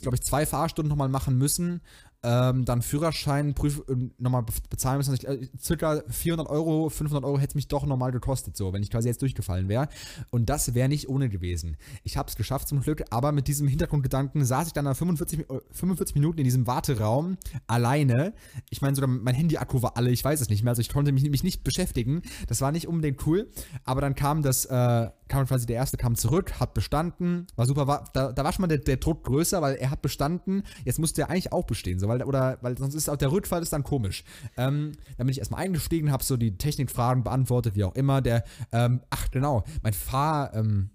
[0.00, 1.82] glaube ich, zwei Fahrstunden nochmal machen müssen
[2.22, 5.14] ähm, dann Führerschein prüf, äh, nochmal bezahlen müssen.
[5.14, 8.82] Ich, äh, circa 400 Euro, 500 Euro hätte es mich doch nochmal gekostet, so, wenn
[8.82, 9.88] ich quasi jetzt durchgefallen wäre.
[10.30, 11.76] Und das wäre nicht ohne gewesen.
[12.04, 15.46] Ich habe es geschafft zum Glück, aber mit diesem Hintergrundgedanken saß ich dann nach 45,
[15.70, 18.34] 45 Minuten in diesem Warteraum alleine.
[18.68, 21.12] Ich meine, sogar mein Handy-Akku war alle, ich weiß es nicht mehr, also ich konnte
[21.12, 22.22] mich, mich nicht beschäftigen.
[22.48, 23.50] Das war nicht unbedingt cool,
[23.84, 27.86] aber dann kam das, äh, kam quasi der erste, kam zurück, hat bestanden, war super,
[27.86, 30.98] war, da, da war schon mal der, der Druck größer, weil er hat bestanden, jetzt
[30.98, 33.72] musste er eigentlich auch bestehen, so weil, oder, weil sonst ist auch der Rückfall ist
[33.72, 34.24] dann komisch.
[34.56, 38.20] Ähm, dann bin ich erstmal eingestiegen, habe so die Technikfragen beantwortet, wie auch immer.
[38.20, 40.90] Der, ähm, ach genau, mein Fahr, ähm,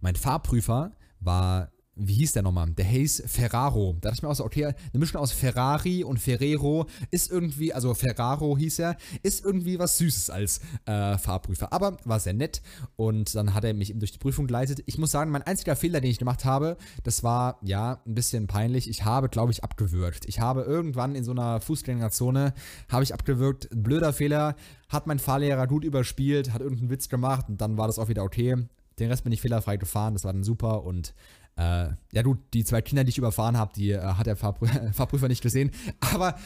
[0.00, 2.70] mein Fahrprüfer war wie hieß der nochmal?
[2.70, 3.96] Der Hayes Ferraro.
[4.00, 7.74] Da dachte ich mir auch so, okay, eine Mischung aus Ferrari und Ferrero ist irgendwie,
[7.74, 11.72] also Ferraro hieß er, ist irgendwie was Süßes als äh, Fahrprüfer.
[11.72, 12.62] Aber war sehr nett
[12.96, 14.82] und dann hat er mich eben durch die Prüfung geleitet.
[14.86, 18.46] Ich muss sagen, mein einziger Fehler, den ich gemacht habe, das war ja ein bisschen
[18.46, 18.88] peinlich.
[18.88, 20.24] Ich habe, glaube ich, abgewürgt.
[20.26, 22.54] Ich habe irgendwann in so einer Fußgängerzone,
[22.88, 23.68] habe ich abgewürgt.
[23.72, 24.56] Blöder Fehler,
[24.88, 28.24] hat mein Fahrlehrer gut überspielt, hat irgendeinen Witz gemacht und dann war das auch wieder
[28.24, 28.56] okay.
[28.98, 31.14] Den Rest bin ich fehlerfrei gefahren, das war dann super und
[31.56, 34.66] äh, ja, du, die zwei Kinder, die ich überfahren habe, die äh, hat der Fahrprü
[34.92, 35.70] Fahrprüfer nicht gesehen.
[36.00, 36.38] Aber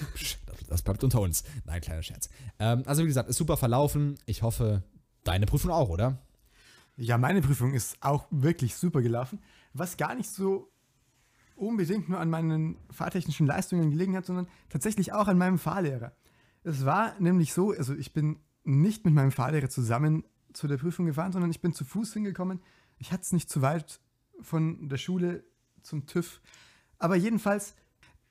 [0.68, 1.44] das bleibt unter uns.
[1.64, 2.28] Nein, kleiner Scherz.
[2.58, 4.18] Ähm, also, wie gesagt, ist super verlaufen.
[4.26, 4.82] Ich hoffe,
[5.22, 6.18] deine Prüfung auch, oder?
[6.96, 9.40] Ja, meine Prüfung ist auch wirklich super gelaufen.
[9.72, 10.70] Was gar nicht so
[11.56, 16.12] unbedingt nur an meinen fahrtechnischen Leistungen gelegen hat, sondern tatsächlich auch an meinem Fahrlehrer.
[16.62, 21.06] Es war nämlich so, also ich bin nicht mit meinem Fahrlehrer zusammen zu der Prüfung
[21.06, 22.60] gefahren, sondern ich bin zu Fuß hingekommen.
[22.98, 24.00] Ich hatte es nicht zu weit
[24.40, 25.44] von der Schule
[25.82, 26.40] zum TÜV.
[26.98, 27.74] Aber jedenfalls,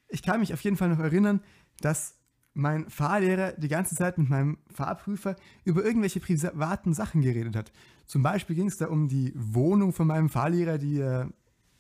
[0.08, 1.42] ich kann mich auf jeden Fall noch erinnern,
[1.80, 2.16] dass
[2.54, 7.72] mein Fahrlehrer die ganze Zeit mit meinem Fahrprüfer über irgendwelche privaten Sachen geredet hat.
[8.06, 11.32] Zum Beispiel ging es da um die Wohnung von meinem Fahrlehrer, die er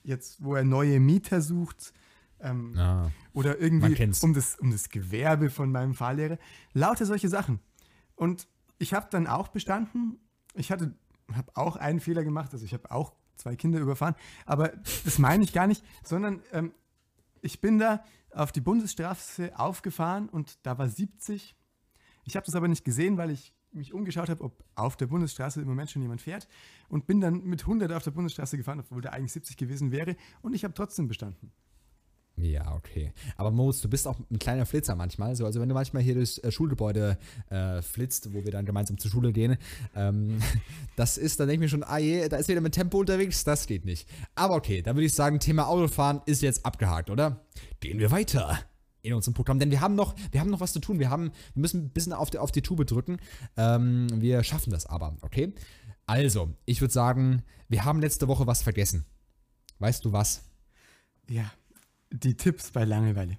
[0.03, 1.93] jetzt, wo er neue Mieter sucht.
[2.39, 6.37] Ähm, ah, oder irgendwie um das, um das Gewerbe von meinem Fahrlehrer.
[6.73, 7.59] Lauter solche Sachen.
[8.15, 8.47] Und
[8.79, 10.19] ich habe dann auch bestanden.
[10.55, 10.93] Ich hatte,
[11.33, 12.51] habe auch einen Fehler gemacht.
[12.51, 14.15] Also ich habe auch zwei Kinder überfahren.
[14.45, 14.73] Aber
[15.05, 16.73] das meine ich gar nicht, sondern ähm,
[17.41, 21.55] ich bin da auf die Bundesstraße aufgefahren und da war 70.
[22.23, 25.61] Ich habe das aber nicht gesehen, weil ich mich umgeschaut habe, ob auf der Bundesstraße
[25.61, 26.47] im Moment schon jemand fährt
[26.89, 30.15] und bin dann mit 100 auf der Bundesstraße gefahren, obwohl da eigentlich 70 gewesen wäre
[30.41, 31.51] und ich habe trotzdem bestanden.
[32.43, 33.13] Ja, okay.
[33.37, 35.33] Aber Moritz, du bist auch ein kleiner Flitzer manchmal.
[35.35, 37.17] So, also wenn du manchmal hier durchs äh, Schulgebäude
[37.49, 39.57] äh, flitzt, wo wir dann gemeinsam zur Schule gehen,
[39.95, 40.39] ähm,
[40.97, 43.45] das ist, dann denke ich mir schon, ah je, da ist wieder mit Tempo unterwegs,
[43.45, 44.09] das geht nicht.
[44.35, 47.45] Aber okay, dann würde ich sagen, Thema Autofahren ist jetzt abgehakt, oder?
[47.79, 48.59] Gehen wir weiter
[49.03, 50.99] in unserem Programm, denn wir haben noch, wir haben noch was zu tun.
[50.99, 53.17] Wir haben, wir müssen ein bisschen auf die, auf die Tube drücken.
[53.55, 55.53] Ähm, wir schaffen das aber, okay?
[56.05, 59.05] Also, ich würde sagen, wir haben letzte Woche was vergessen.
[59.79, 60.43] Weißt du was?
[61.29, 61.51] Ja,
[62.13, 63.37] die Tipps bei Langeweile.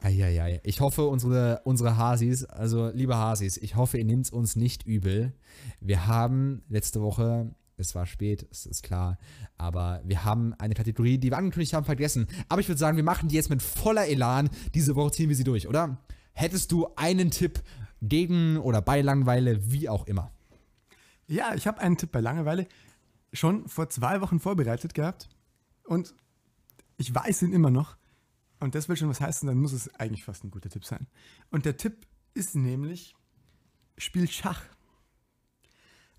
[0.00, 0.60] Eieiei.
[0.64, 4.84] Ich hoffe, unsere, unsere Hasis, also liebe Hasis, ich hoffe, ihr nehmt es uns nicht
[4.84, 5.32] übel.
[5.80, 9.18] Wir haben letzte Woche, es war spät, es ist klar,
[9.58, 12.26] aber wir haben eine Kategorie, die wir angekündigt haben, vergessen.
[12.48, 14.50] Aber ich würde sagen, wir machen die jetzt mit voller Elan.
[14.74, 15.98] Diese Woche ziehen wir sie durch, oder?
[16.32, 17.62] Hättest du einen Tipp
[18.00, 20.32] gegen oder bei Langeweile, wie auch immer?
[21.28, 22.66] Ja, ich habe einen Tipp bei Langeweile
[23.32, 25.28] schon vor zwei Wochen vorbereitet gehabt.
[25.84, 26.14] Und
[26.96, 27.96] ich weiß ihn immer noch.
[28.60, 31.08] Und das will schon was heißen, dann muss es eigentlich fast ein guter Tipp sein.
[31.50, 33.16] Und der Tipp ist nämlich,
[33.98, 34.62] spiel Schach.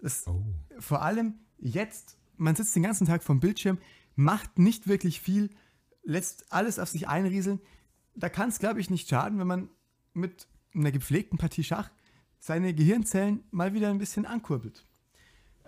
[0.01, 0.43] Das, oh.
[0.79, 3.77] Vor allem jetzt, man sitzt den ganzen Tag vom Bildschirm,
[4.15, 5.49] macht nicht wirklich viel,
[6.03, 7.61] lässt alles auf sich einrieseln.
[8.15, 9.69] Da kann es, glaube ich, nicht schaden, wenn man
[10.13, 11.89] mit einer gepflegten Partie Schach
[12.39, 14.85] seine Gehirnzellen mal wieder ein bisschen ankurbelt.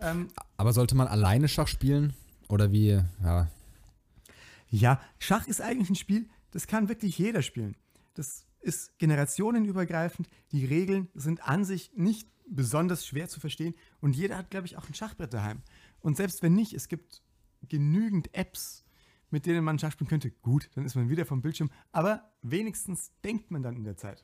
[0.02, 2.14] Ähm, Aber sollte man alleine Schach spielen?
[2.50, 3.48] Oder wie, ja,
[4.70, 7.76] ja, Schach ist eigentlich ein Spiel, das kann wirklich jeder spielen.
[8.14, 10.30] Das ist generationenübergreifend.
[10.52, 14.78] Die Regeln sind an sich nicht besonders schwer zu verstehen und jeder hat, glaube ich,
[14.78, 15.62] auch ein Schachbrett daheim.
[16.00, 17.22] Und selbst wenn nicht, es gibt
[17.68, 18.86] genügend Apps,
[19.32, 20.32] mit denen man Schach spielen könnte.
[20.32, 24.24] Gut, dann ist man wieder vom Bildschirm, aber wenigstens denkt man dann in der Zeit.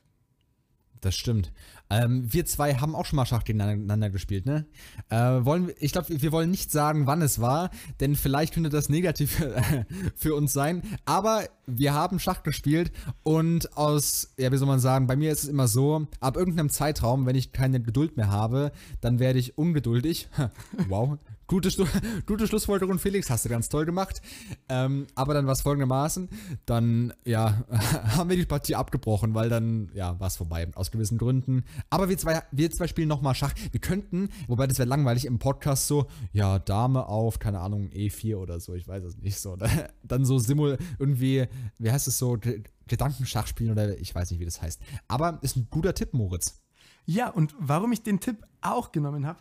[0.99, 1.51] Das stimmt.
[1.89, 4.65] Ähm, wir zwei haben auch schon mal Schach gegeneinander gespielt, ne?
[5.09, 8.87] Äh, wollen, ich glaube, wir wollen nicht sagen, wann es war, denn vielleicht könnte das
[8.87, 9.43] negativ
[10.15, 10.83] für uns sein.
[11.05, 12.91] Aber wir haben Schach gespielt
[13.23, 16.69] und aus, ja, wie soll man sagen, bei mir ist es immer so, ab irgendeinem
[16.69, 18.71] Zeitraum, wenn ich keine Geduld mehr habe,
[19.01, 20.29] dann werde ich ungeduldig.
[20.87, 21.17] wow,
[21.51, 21.69] Gute,
[22.27, 24.21] gute Schlussfolgerung, Felix, hast du ganz toll gemacht.
[24.69, 26.29] Ähm, aber dann war es folgendermaßen,
[26.65, 27.65] dann, ja,
[28.15, 31.65] haben wir die Partie abgebrochen, weil dann, ja, war es vorbei, aus gewissen Gründen.
[31.89, 33.53] Aber wir zwei, wir zwei spielen nochmal Schach.
[33.69, 38.37] Wir könnten, wobei das wäre langweilig im Podcast so, ja, Dame auf, keine Ahnung, E4
[38.37, 39.57] oder so, ich weiß es nicht so.
[40.03, 41.47] Dann so Simul, irgendwie,
[41.79, 42.39] wie heißt es so,
[42.87, 44.79] Gedankenschach spielen oder ich weiß nicht, wie das heißt.
[45.09, 46.61] Aber ist ein guter Tipp, Moritz.
[47.05, 49.39] Ja, und warum ich den Tipp auch genommen habe,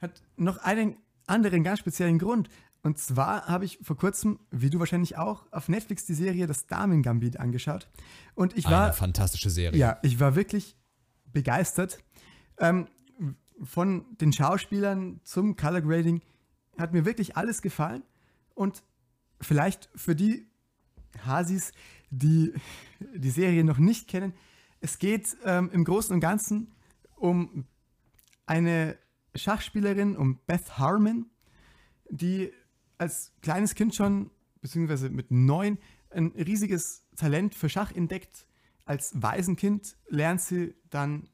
[0.00, 0.96] hat noch einen
[1.26, 2.48] anderen ganz speziellen Grund.
[2.82, 6.66] Und zwar habe ich vor kurzem, wie du wahrscheinlich auch, auf Netflix die Serie Das
[6.66, 7.88] Damen Gambit angeschaut.
[8.34, 8.84] Und ich war.
[8.84, 9.78] Eine fantastische Serie.
[9.78, 10.76] Ja, ich war wirklich
[11.32, 11.98] begeistert.
[12.58, 12.86] Ähm,
[13.62, 16.20] von den Schauspielern zum Color Grading
[16.78, 18.02] hat mir wirklich alles gefallen.
[18.54, 18.82] Und
[19.40, 20.46] vielleicht für die
[21.24, 21.72] Hasis,
[22.10, 22.52] die
[23.00, 24.32] die Serie noch nicht kennen,
[24.80, 26.72] es geht ähm, im Großen und Ganzen
[27.16, 27.64] um
[28.44, 28.96] eine
[29.38, 31.26] Schachspielerin, um Beth Harmon,
[32.08, 32.52] die
[32.98, 34.30] als kleines Kind schon,
[34.60, 35.78] beziehungsweise mit neun,
[36.10, 38.46] ein riesiges Talent für Schach entdeckt.
[38.84, 41.28] Als Waisenkind lernt sie dann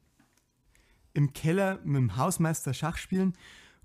[1.13, 3.33] im Keller mit dem Hausmeister Schach spielen.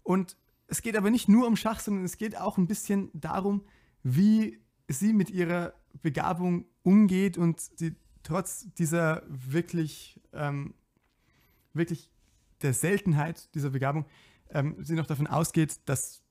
[0.02, 3.64] Und es geht aber nicht nur um Schach, sondern es geht auch ein bisschen darum,
[4.02, 10.74] wie sie mit ihrer Begabung umgeht und sie trotz dieser wirklich, ähm,
[11.72, 12.10] wirklich
[12.62, 14.04] der Seltenheit dieser Begabung
[14.50, 16.22] ähm, sie noch davon ausgeht, dass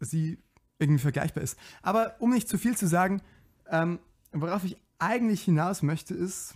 [0.00, 0.38] sie
[0.78, 1.58] irgendwie vergleichbar ist.
[1.82, 3.22] Aber um nicht zu viel zu sagen,
[3.70, 4.00] ähm,
[4.32, 6.54] worauf ich eigentlich hinaus möchte, ist.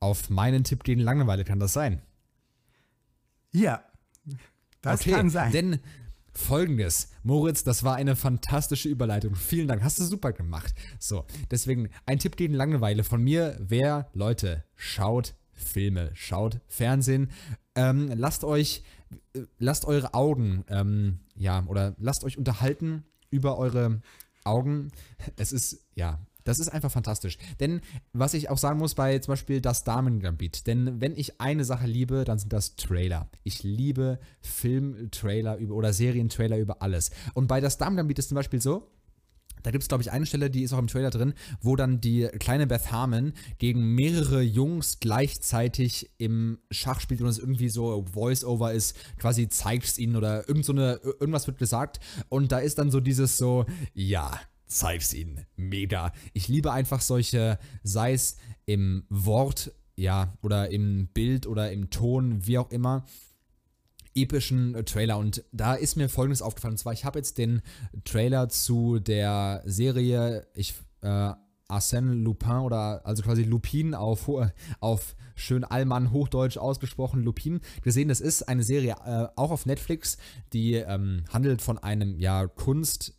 [0.00, 2.02] Auf meinen Tipp gegen Langeweile kann das sein.
[3.50, 3.82] Ja,
[4.80, 5.52] das okay, kann sein.
[5.52, 5.80] Denn
[6.32, 9.34] folgendes, Moritz, das war eine fantastische Überleitung.
[9.34, 10.72] Vielen Dank, hast du super gemacht.
[11.00, 17.30] So, deswegen ein Tipp gegen Langeweile von mir wäre, Leute, schaut Filme, schaut Fernsehen,
[17.74, 18.82] ähm, lasst euch,
[19.34, 24.00] äh, lasst eure Augen, ähm, ja, oder lasst euch unterhalten über eure
[24.44, 24.90] Augen.
[25.36, 27.36] Es ist, ja, das ist einfach fantastisch.
[27.60, 27.82] Denn
[28.14, 31.86] was ich auch sagen muss bei zum Beispiel das Damen-Gambit, denn wenn ich eine Sache
[31.86, 33.28] liebe, dann sind das Trailer.
[33.44, 37.10] Ich liebe Film-Trailer oder Serien-Trailer über alles.
[37.34, 38.90] Und bei das Damen-Gambit ist zum Beispiel so,
[39.62, 42.00] da gibt es, glaube ich, eine Stelle, die ist auch im Trailer drin, wo dann
[42.00, 48.04] die kleine Beth Harmon gegen mehrere Jungs gleichzeitig im Schach spielt und es irgendwie so
[48.12, 52.00] Voice-Over ist, quasi zeigt es ihnen oder irgend so eine, irgendwas wird gesagt.
[52.28, 55.46] Und da ist dann so dieses so, ja, zeig's ihnen.
[55.56, 56.12] Mega.
[56.32, 58.36] Ich liebe einfach solche, sei es
[58.66, 63.04] im Wort, ja, oder im Bild oder im Ton, wie auch immer
[64.22, 65.18] epischen äh, Trailer.
[65.18, 66.74] Und da ist mir folgendes aufgefallen.
[66.74, 67.62] Und zwar, ich habe jetzt den
[68.04, 71.32] Trailer zu der Serie, ich, äh,
[71.68, 74.30] Arsène Lupin oder also quasi Lupin auf,
[74.80, 78.08] auf schön Allmann Hochdeutsch ausgesprochen, Lupin gesehen.
[78.08, 80.16] Das ist eine Serie äh, auch auf Netflix,
[80.54, 83.17] die ähm, handelt von einem ja Kunst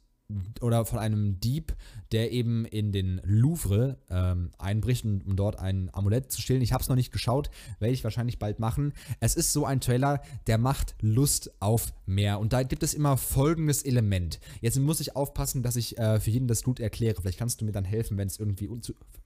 [0.61, 1.75] oder von einem Dieb,
[2.11, 6.61] der eben in den Louvre ähm, einbricht, um, dort ein Amulett zu stehlen.
[6.61, 7.49] Ich habe es noch nicht geschaut,
[7.79, 8.93] werde ich wahrscheinlich bald machen.
[9.19, 12.39] Es ist so ein Trailer, der macht Lust auf mehr.
[12.39, 14.39] Und da gibt es immer folgendes Element.
[14.61, 17.21] Jetzt muss ich aufpassen, dass ich äh, für jeden das gut erkläre.
[17.21, 18.69] Vielleicht kannst du mir dann helfen, wenn es irgendwie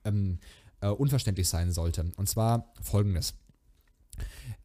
[0.06, 0.39] ähm,
[0.82, 2.12] äh, unverständlich sein sollte.
[2.16, 3.34] Und zwar folgendes.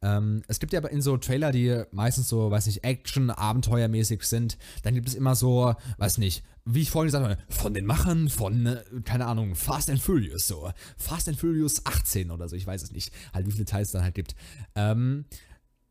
[0.02, 4.22] Ähm, es gibt ja aber in so Trailer, die meistens so, weiß nicht, Action, Abenteuermäßig
[4.22, 7.86] sind, dann gibt es immer so, weiß nicht, wie ich vorhin gesagt habe, von den
[7.86, 10.70] Machern von, äh, keine Ahnung, Fast and Furious, so.
[10.96, 13.92] Fast and Furious 18 oder so, ich weiß es nicht, halt wie viele Teils es
[13.92, 14.34] dann halt gibt.
[14.74, 15.24] Ähm,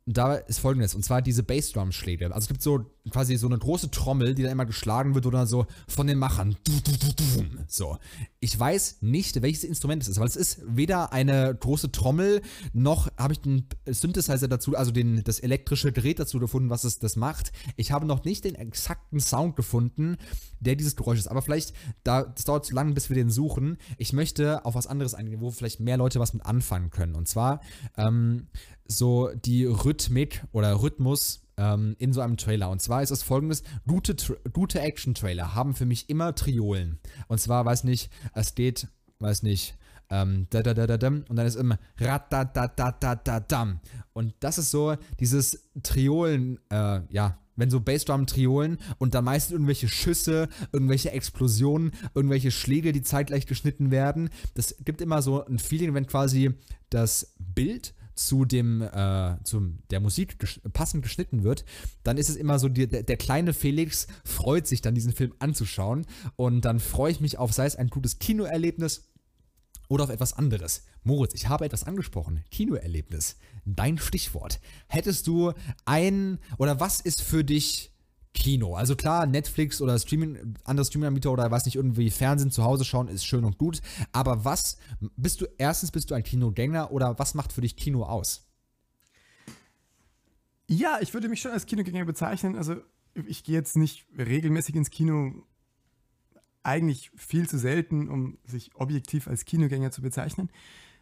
[0.05, 2.27] da ist folgendes, und zwar diese Bassdrum-Schläge.
[2.27, 5.47] Also es gibt so quasi so eine große Trommel, die da immer geschlagen wird oder
[5.47, 6.55] so von den Machern.
[7.67, 7.97] So.
[8.39, 12.41] Ich weiß nicht, welches Instrument es ist, weil es ist weder eine große Trommel,
[12.73, 16.99] noch habe ich den Synthesizer dazu, also den, das elektrische Gerät dazu gefunden, was es
[16.99, 17.51] das macht.
[17.75, 20.17] Ich habe noch nicht den exakten Sound gefunden,
[20.59, 21.27] der dieses Geräusch ist.
[21.27, 23.77] Aber vielleicht, da, das dauert zu lange, bis wir den suchen.
[23.97, 27.15] Ich möchte auf was anderes eingehen, wo vielleicht mehr Leute was mit anfangen können.
[27.15, 27.61] Und zwar
[27.97, 28.47] ähm,
[28.87, 32.69] so die Rhythmik oder Rhythmus ähm, in so einem Trailer.
[32.69, 34.15] Und zwar ist es folgendes: gute,
[34.53, 36.99] gute Action-Trailer haben für mich immer Triolen.
[37.27, 38.87] Und zwar, weiß nicht, es geht,
[39.19, 39.75] weiß nicht,
[40.09, 43.39] ähm, da, da, da, da, und dann ist immer rat, da, da, da, da, da,
[43.39, 43.79] dam.
[44.13, 49.89] Und das ist so dieses Triolen, äh, ja, wenn so Bassdrum-Triolen und dann meistens irgendwelche
[49.89, 54.29] Schüsse, irgendwelche Explosionen, irgendwelche Schläge, die zeitgleich geschnitten werden.
[54.53, 56.53] Das gibt immer so ein Feeling, wenn quasi
[56.89, 61.65] das Bild zu dem, äh, zum, der Musik ges passend geschnitten wird,
[62.03, 65.33] dann ist es immer so, die, der, der, kleine Felix freut sich dann, diesen Film
[65.39, 66.05] anzuschauen.
[66.35, 69.09] Und dann freue ich mich auf, sei es ein gutes Kinoerlebnis
[69.87, 70.83] oder auf etwas anderes.
[71.03, 72.43] Moritz, ich habe etwas angesprochen.
[72.51, 73.37] Kinoerlebnis.
[73.65, 74.59] Dein Stichwort.
[74.87, 75.53] Hättest du
[75.85, 77.93] ein, oder was ist für dich
[78.37, 78.75] Kino.
[78.75, 83.07] Also klar, Netflix oder Streaming, andere Streaming-Anbieter oder weiß nicht, irgendwie Fernsehen zu Hause schauen,
[83.07, 83.81] ist schön und gut.
[84.11, 84.77] Aber was,
[85.15, 88.47] bist du, erstens bist du ein Kinogänger oder was macht für dich Kino aus?
[90.67, 92.55] Ja, ich würde mich schon als Kinogänger bezeichnen.
[92.55, 92.75] Also
[93.15, 95.33] ich gehe jetzt nicht regelmäßig ins Kino,
[96.61, 100.51] eigentlich viel zu selten, um sich objektiv als Kinogänger zu bezeichnen.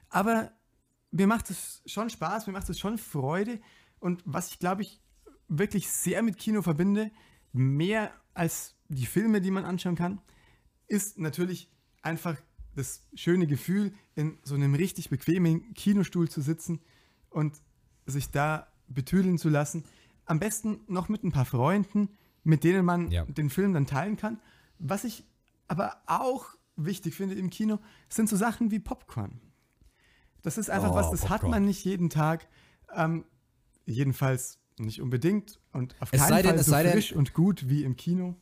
[0.10, 0.52] Aber
[1.12, 3.60] mir macht es schon Spaß, mir macht es schon Freude.
[4.00, 5.02] Und was ich glaube ich
[5.48, 7.12] wirklich sehr mit Kino verbinde,
[7.54, 10.22] mehr als die Filme, die man anschauen kann,
[10.88, 11.70] ist natürlich
[12.02, 12.38] einfach
[12.76, 16.82] das schöne Gefühl, in so einem richtig bequemen Kinostuhl zu sitzen
[17.30, 17.62] und
[18.06, 19.86] sich da betüdeln zu lassen.
[20.26, 22.10] Am besten noch mit ein paar Freunden,
[22.44, 23.26] mit denen man ja.
[23.26, 24.40] den Film dann teilen kann.
[24.78, 25.24] Was ich
[25.68, 27.80] aber auch wichtig finde im Kino,
[28.10, 29.40] sind so Sachen wie Popcorn.
[30.42, 31.42] Das ist einfach oh, was, das Popcorn.
[31.42, 32.48] hat man nicht jeden Tag.
[32.94, 33.26] Ähm,
[33.86, 37.84] jedenfalls nicht unbedingt und auf es keinen denn, Fall so frisch denn, und gut wie
[37.84, 38.36] im Kino.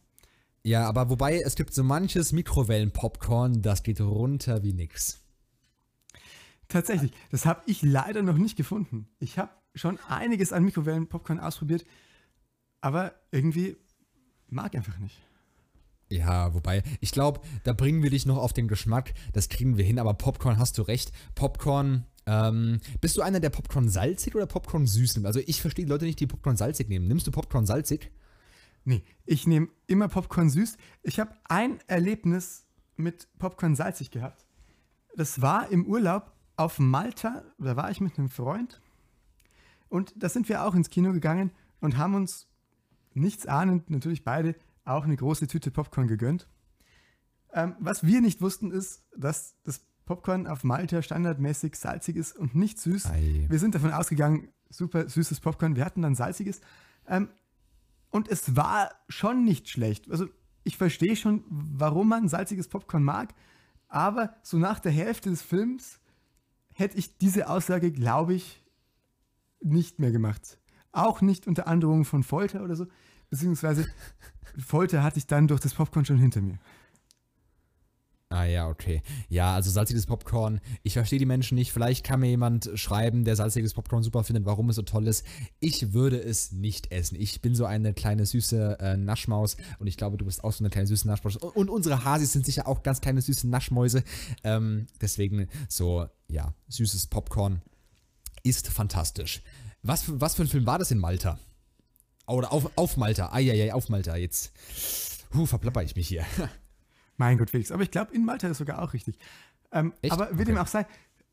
[0.63, 5.19] Ja, aber wobei es gibt so manches Mikrowellen-Popcorn, das geht runter wie nix.
[6.69, 9.07] Tatsächlich, das habe ich leider noch nicht gefunden.
[9.19, 11.85] Ich habe schon einiges an Mikrowellen-Popcorn ausprobiert,
[12.81, 13.77] aber irgendwie
[14.47, 15.19] mag einfach nicht.
[16.13, 19.83] Ja, wobei, ich glaube, da bringen wir dich noch auf den Geschmack, das kriegen wir
[19.83, 21.11] hin, aber Popcorn hast du recht.
[21.33, 25.25] Popcorn, ähm, bist du einer, der Popcorn salzig oder Popcorn süß nimmt?
[25.25, 27.07] Also ich verstehe Leute nicht, die Popcorn salzig nehmen.
[27.07, 28.11] Nimmst du Popcorn salzig?
[28.85, 30.77] Nee, ich nehme immer Popcorn süß.
[31.01, 34.45] Ich habe ein Erlebnis mit Popcorn salzig gehabt.
[35.15, 38.79] Das war im Urlaub auf Malta, da war ich mit einem Freund
[39.89, 41.49] und da sind wir auch ins Kino gegangen
[41.81, 42.47] und haben uns
[43.15, 44.55] nichts ahnend, natürlich beide,
[44.85, 46.47] auch eine große Tüte Popcorn gegönnt.
[47.53, 52.55] Ähm, was wir nicht wussten, ist, dass das Popcorn auf Malta standardmäßig salzig ist und
[52.55, 53.05] nicht süß.
[53.07, 53.45] Ei.
[53.47, 55.75] Wir sind davon ausgegangen, super süßes Popcorn.
[55.75, 56.61] Wir hatten dann salziges.
[57.07, 57.29] Ähm,
[58.09, 60.09] und es war schon nicht schlecht.
[60.11, 60.27] Also
[60.63, 63.33] ich verstehe schon, warum man salziges Popcorn mag.
[63.87, 65.99] Aber so nach der Hälfte des Films
[66.73, 68.63] hätte ich diese Aussage, glaube ich,
[69.61, 70.59] nicht mehr gemacht.
[70.91, 72.87] Auch nicht unter Androhung von Folter oder so.
[73.33, 73.87] Beziehungsweise
[74.63, 76.59] Folter hatte ich dann durch das Popcorn schon hinter mir.
[78.29, 79.01] Ah ja, okay.
[79.27, 80.61] Ja, also salziges Popcorn.
[80.83, 81.71] Ich verstehe die Menschen nicht.
[81.71, 85.25] Vielleicht kann mir jemand schreiben, der salziges Popcorn super findet, warum es so toll ist.
[85.59, 87.15] Ich würde es nicht essen.
[87.19, 90.63] Ich bin so eine kleine süße äh, Naschmaus und ich glaube, du bist auch so
[90.63, 91.37] eine kleine süße Naschmaus.
[91.37, 94.03] Und, und unsere Hasis sind sicher auch ganz kleine süße Naschmäuse.
[94.43, 97.63] Ähm, deswegen so, ja, süßes Popcorn
[98.43, 99.41] ist fantastisch.
[99.81, 101.39] Was, was für ein Film war das in Malta?
[102.27, 103.31] Oder auf, auf Malta.
[103.33, 104.15] Eieiei, auf Malta.
[104.15, 104.53] Jetzt.
[105.33, 106.25] Huh, verplapper ich mich hier.
[107.17, 107.71] Mein Gott, Felix.
[107.71, 109.17] Aber ich glaube, in Malta ist sogar auch richtig.
[109.71, 110.45] Ähm, aber wie okay.
[110.45, 110.85] dem auch sei,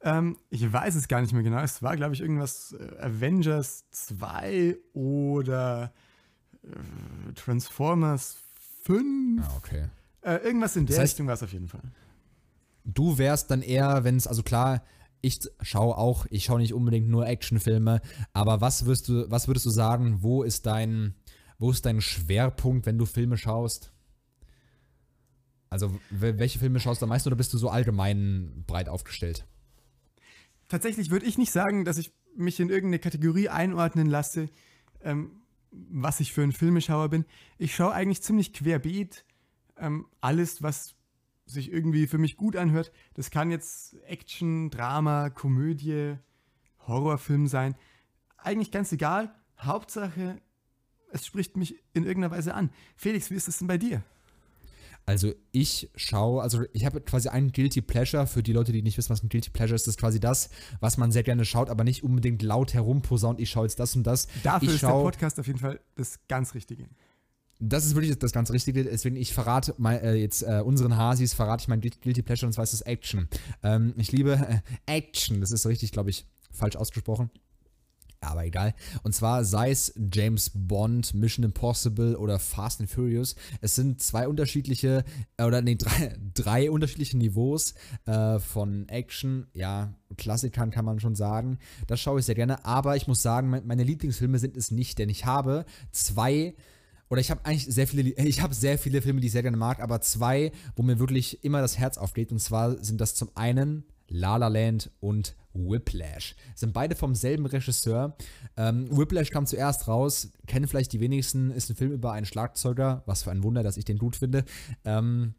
[0.02, 1.60] ähm, ich weiß es gar nicht mehr genau.
[1.60, 5.92] Es war, glaube ich, irgendwas äh, Avengers 2 oder
[6.62, 8.36] äh, Transformers
[8.84, 9.42] 5.
[9.44, 9.88] Ah, okay.
[10.22, 11.82] Äh, irgendwas in der das heißt, Richtung war es auf jeden Fall.
[12.84, 14.82] Du wärst dann eher, wenn es, also klar,
[15.22, 18.00] ich schaue auch, ich schaue nicht unbedingt nur Actionfilme,
[18.32, 21.14] aber was wirst du, was würdest du sagen, wo ist dein,
[21.58, 23.92] wo ist dein Schwerpunkt, wenn du Filme schaust?
[25.68, 29.46] Also, welche Filme schaust du am meisten oder bist du so allgemein breit aufgestellt?
[30.68, 34.48] Tatsächlich würde ich nicht sagen, dass ich mich in irgendeine Kategorie einordnen lasse,
[35.02, 37.24] ähm, was ich für ein Filmeschauer bin.
[37.58, 39.24] Ich schaue eigentlich ziemlich querbeet.
[39.76, 40.94] Ähm, alles, was
[41.50, 42.92] sich irgendwie für mich gut anhört.
[43.14, 46.16] Das kann jetzt Action, Drama, Komödie,
[46.86, 47.74] Horrorfilm sein.
[48.38, 49.34] Eigentlich ganz egal.
[49.58, 50.40] Hauptsache,
[51.12, 52.70] es spricht mich in irgendeiner Weise an.
[52.96, 54.02] Felix, wie ist es denn bei dir?
[55.06, 58.96] Also ich schaue, also ich habe quasi einen Guilty Pleasure für die Leute, die nicht
[58.96, 59.86] wissen, was ein Guilty Pleasure ist.
[59.86, 63.40] Das ist quasi das, was man sehr gerne schaut, aber nicht unbedingt laut herumposaunt.
[63.40, 64.28] Ich schaue jetzt das und das.
[64.42, 66.86] Dafür ich ist der Podcast auf jeden Fall das ganz Richtige.
[67.60, 68.84] Das ist wirklich das ganz Richtige.
[68.84, 72.52] Deswegen, ich verrate mal, äh, jetzt äh, unseren Hasis, verrate ich mein Guilty Pleasure und
[72.52, 73.28] zwar ist das Action.
[73.62, 75.40] Ähm, ich liebe äh, Action.
[75.40, 77.30] Das ist richtig, glaube ich, falsch ausgesprochen
[78.20, 78.74] aber egal.
[79.02, 83.34] Und zwar sei es James Bond, Mission Impossible oder Fast and Furious.
[83.60, 85.04] Es sind zwei unterschiedliche,
[85.36, 87.74] äh, oder nee, drei, drei unterschiedliche Niveaus
[88.06, 89.46] äh, von Action.
[89.54, 91.58] Ja, Klassikern kann man schon sagen.
[91.86, 92.64] Das schaue ich sehr gerne.
[92.64, 96.54] Aber ich muss sagen, meine Lieblingsfilme sind es nicht, denn ich habe zwei
[97.10, 99.56] oder ich habe eigentlich sehr viele, ich habe sehr viele Filme, die ich sehr gerne
[99.56, 102.30] mag, aber zwei, wo mir wirklich immer das Herz aufgeht.
[102.32, 106.36] Und zwar sind das zum einen La La Land und Whiplash.
[106.54, 108.16] Sind beide vom selben Regisseur.
[108.56, 113.02] Ähm, Whiplash kam zuerst raus, kennen vielleicht die wenigsten, ist ein Film über einen Schlagzeuger,
[113.06, 114.44] was für ein Wunder, dass ich den gut finde.
[114.84, 115.34] Ähm,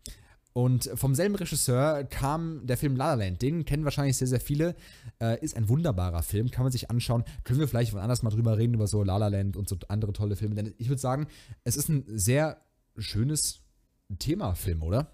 [0.54, 3.42] Und vom selben Regisseur kam der Film La La Land.
[3.42, 4.76] Den kennen wahrscheinlich sehr, sehr viele.
[5.22, 7.24] Äh, ist ein wunderbarer Film, kann man sich anschauen.
[7.44, 10.12] Können wir vielleicht anders mal drüber reden, über so La La Land und so andere
[10.14, 10.56] tolle Filme.
[10.56, 11.28] Denn ich würde sagen,
[11.64, 12.62] es ist ein sehr
[12.98, 13.62] schönes
[14.20, 15.12] Thema-Film, oder?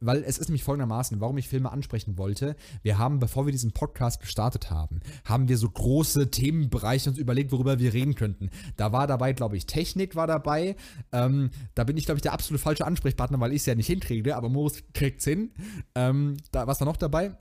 [0.00, 2.56] Weil es ist nämlich folgendermaßen, warum ich Filme ansprechen wollte.
[2.82, 7.52] Wir haben, bevor wir diesen Podcast gestartet haben, haben wir so große Themenbereiche uns überlegt,
[7.52, 8.50] worüber wir reden könnten.
[8.76, 10.76] Da war dabei, glaube ich, Technik war dabei.
[11.12, 13.86] Ähm, da bin ich, glaube ich, der absolut falsche Ansprechpartner, weil ich es ja nicht
[13.86, 15.50] hinkriege, aber Moritz kriegt es hin.
[15.94, 17.36] Ähm, da, was war noch dabei?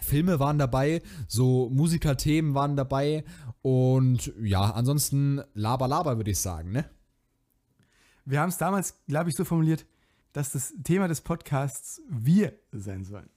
[0.00, 3.24] Filme waren dabei, so Musikerthemen waren dabei
[3.62, 6.84] und ja, ansonsten Laber Laber würde ich sagen, ne?
[8.24, 9.86] Wir haben es damals, glaube ich, so formuliert,
[10.36, 13.30] dass das Thema des Podcasts wir sein sollen.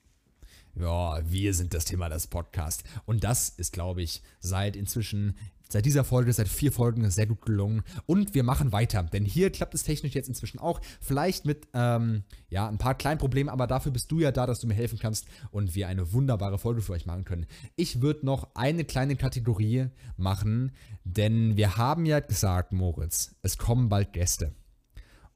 [0.76, 2.84] Ja, wir sind das Thema des Podcasts.
[3.06, 5.38] Und das ist, glaube ich, seit inzwischen,
[5.70, 7.84] seit dieser Folge, seit vier Folgen sehr gut gelungen.
[8.06, 10.82] Und wir machen weiter, denn hier klappt es technisch jetzt inzwischen auch.
[11.00, 14.60] Vielleicht mit, ähm, ja, ein paar kleinen Problemen, aber dafür bist du ja da, dass
[14.60, 17.46] du mir helfen kannst und wir eine wunderbare Folge für euch machen können.
[17.78, 19.88] Ich würde noch eine kleine Kategorie
[20.18, 20.74] machen,
[21.06, 24.54] denn wir haben ja gesagt, Moritz, es kommen bald Gäste.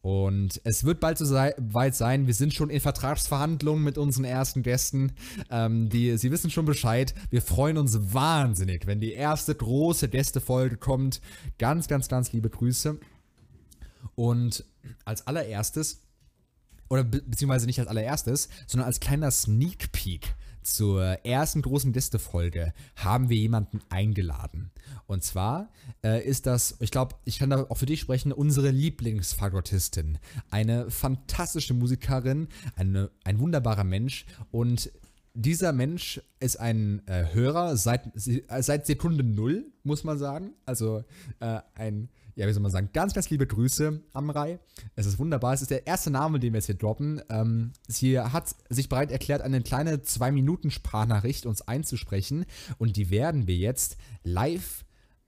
[0.04, 2.28] Und es wird bald so sei, weit sein.
[2.28, 5.14] Wir sind schon in Vertragsverhandlungen mit unseren ersten Gästen.
[5.50, 7.16] Ähm, die, sie wissen schon Bescheid.
[7.30, 11.22] Wir freuen uns wahnsinnig, wenn die erste große Gästefolge kommt.
[11.58, 13.00] Ganz, ganz, ganz liebe Grüße.
[14.16, 14.66] Und
[15.06, 16.02] als allererstes,
[16.90, 22.74] oder be beziehungsweise nicht als allererstes, sondern als kleiner Sneak Peek zur ersten großen Gästefolge
[22.98, 24.73] haben wir jemanden eingeladen.
[25.14, 25.70] Und zwar
[26.04, 30.18] äh, ist das, ich glaube, ich kann da auch für dich sprechen, unsere Lieblingsfagottistin.
[30.50, 34.92] Eine fantastische Musikerin, eine, ein wunderbarer Mensch und
[35.36, 40.52] dieser Mensch ist ein äh, Hörer seit, seit Sekunde Null, muss man sagen.
[40.66, 41.04] Also
[41.40, 44.60] äh, ein ja, wie soll man sagen, ganz, ganz liebe Grüße, Amrei.
[44.96, 45.54] Es ist wunderbar.
[45.54, 47.22] Es ist der erste Name, den wir jetzt hier droppen.
[47.30, 52.46] Ähm, sie hat sich bereit erklärt, eine kleine 2-Minuten-Sprachnachricht uns einzusprechen.
[52.78, 54.84] Und die werden wir jetzt live,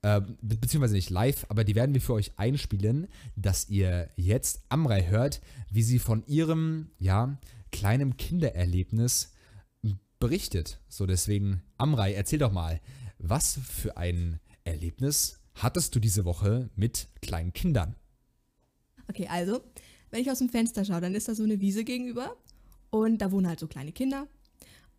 [0.06, 5.08] äh, beziehungsweise nicht live, aber die werden wir für euch einspielen, dass ihr jetzt Amrei
[5.08, 5.41] hört,
[5.72, 7.39] wie sie von ihrem, ja,
[7.72, 9.34] kleinen Kindererlebnis
[10.20, 10.80] berichtet.
[10.88, 12.80] So, deswegen, Amrei, erzähl doch mal,
[13.18, 17.95] was für ein Erlebnis hattest du diese Woche mit kleinen Kindern?
[19.10, 19.62] Okay, also,
[20.12, 22.36] wenn ich aus dem Fenster schaue, dann ist da so eine Wiese gegenüber
[22.91, 24.28] und da wohnen halt so kleine Kinder.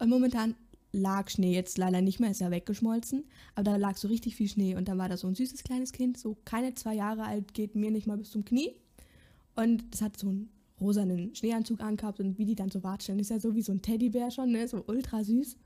[0.01, 0.57] Und momentan
[0.97, 3.25] lag Schnee jetzt leider nicht mehr, ist ja weggeschmolzen,
[3.55, 5.93] aber da lag so richtig viel Schnee und dann war da so ein süßes kleines
[5.93, 8.75] Kind, so keine zwei Jahre alt, geht mir nicht mal bis zum Knie
[9.55, 13.31] und das hat so einen rosanen Schneeanzug angehabt und wie die dann so watscheln, ist
[13.31, 14.69] ja so wie so ein Teddybär schon, ne?
[14.69, 15.57] so ultra süß.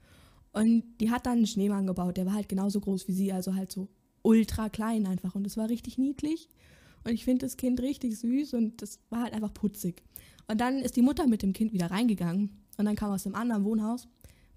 [0.53, 3.55] Und die hat dann einen Schneemann gebaut, der war halt genauso groß wie sie, also
[3.55, 3.89] halt so
[4.23, 5.35] ultra klein einfach.
[5.35, 6.49] Und es war richtig niedlich.
[7.05, 10.03] Und ich finde das Kind richtig süß und das war halt einfach putzig.
[10.49, 12.51] Und dann ist die Mutter mit dem Kind wieder reingegangen.
[12.77, 14.09] Und dann kam aus dem anderen Wohnhaus,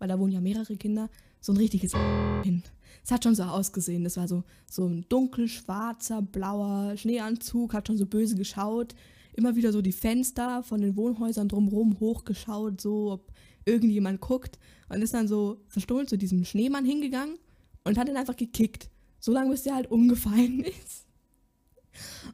[0.03, 1.93] weil da wohnen ja mehrere Kinder, so ein richtiges
[2.43, 2.73] Kind.
[3.05, 4.03] Es hat schon so ausgesehen.
[4.03, 8.95] Das war so, so ein dunkelschwarzer, blauer Schneeanzug, hat schon so böse geschaut.
[9.33, 13.31] Immer wieder so die Fenster von den Wohnhäusern drumherum hochgeschaut, so ob
[13.63, 14.59] irgendjemand guckt.
[14.89, 17.37] Und ist dann so verstohlen zu diesem Schneemann hingegangen
[17.85, 18.89] und hat ihn einfach gekickt.
[19.21, 21.07] So lange, bis der halt umgefallen ist.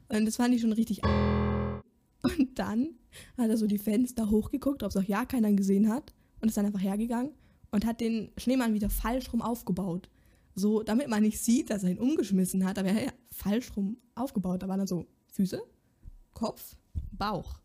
[0.08, 1.04] Und das fand ich schon richtig.
[1.04, 2.96] Und dann
[3.38, 6.16] hat er so die Fenster hochgeguckt, ob es auch ja keiner gesehen hat.
[6.42, 7.32] Und ist dann einfach hergegangen
[7.72, 10.10] und hat den Schneemann wieder falsch rum aufgebaut.
[10.56, 13.76] So, damit man nicht sieht, dass er ihn umgeschmissen hat, aber er hat ja falsch
[13.76, 14.62] rum aufgebaut.
[14.62, 15.62] Da waren dann so Füße,
[16.34, 16.76] Kopf,
[17.12, 17.60] Bauch.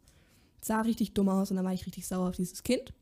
[0.60, 2.92] sah richtig dumm aus und dann war ich richtig sauer auf dieses Kind.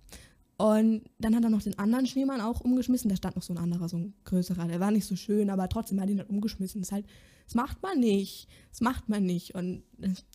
[0.62, 3.10] Und dann hat er noch den anderen Schneemann auch umgeschmissen.
[3.10, 4.68] Da stand noch so ein anderer, so ein größerer.
[4.68, 6.80] Der war nicht so schön, aber trotzdem hat er ihn halt umgeschmissen.
[6.80, 7.04] Das, halt,
[7.46, 8.46] das macht man nicht.
[8.70, 9.56] Das macht man nicht.
[9.56, 9.82] Und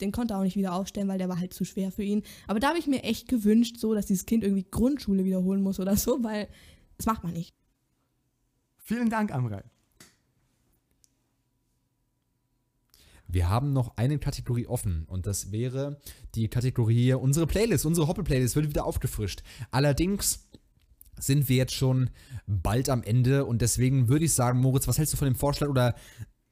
[0.01, 2.23] den konnte er auch nicht wieder aufstellen, weil der war halt zu schwer für ihn.
[2.45, 5.79] Aber da habe ich mir echt gewünscht, so, dass dieses Kind irgendwie Grundschule wiederholen muss
[5.79, 6.49] oder so, weil
[6.97, 7.55] das macht man nicht.
[8.79, 9.63] Vielen Dank, Amrei.
[13.27, 15.99] Wir haben noch eine Kategorie offen und das wäre
[16.35, 19.43] die Kategorie unsere Playlist, unsere Hoppe-Playlist wird wieder aufgefrischt.
[19.71, 20.47] Allerdings
[21.19, 22.09] sind wir jetzt schon
[22.45, 25.67] bald am Ende und deswegen würde ich sagen, Moritz, was hältst du von dem Vorschlag
[25.67, 25.95] oder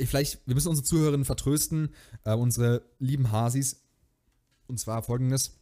[0.03, 1.89] vielleicht, wir müssen unsere Zuhörerinnen vertrösten,
[2.23, 3.83] äh, unsere lieben Hasis.
[4.67, 5.59] Und zwar folgendes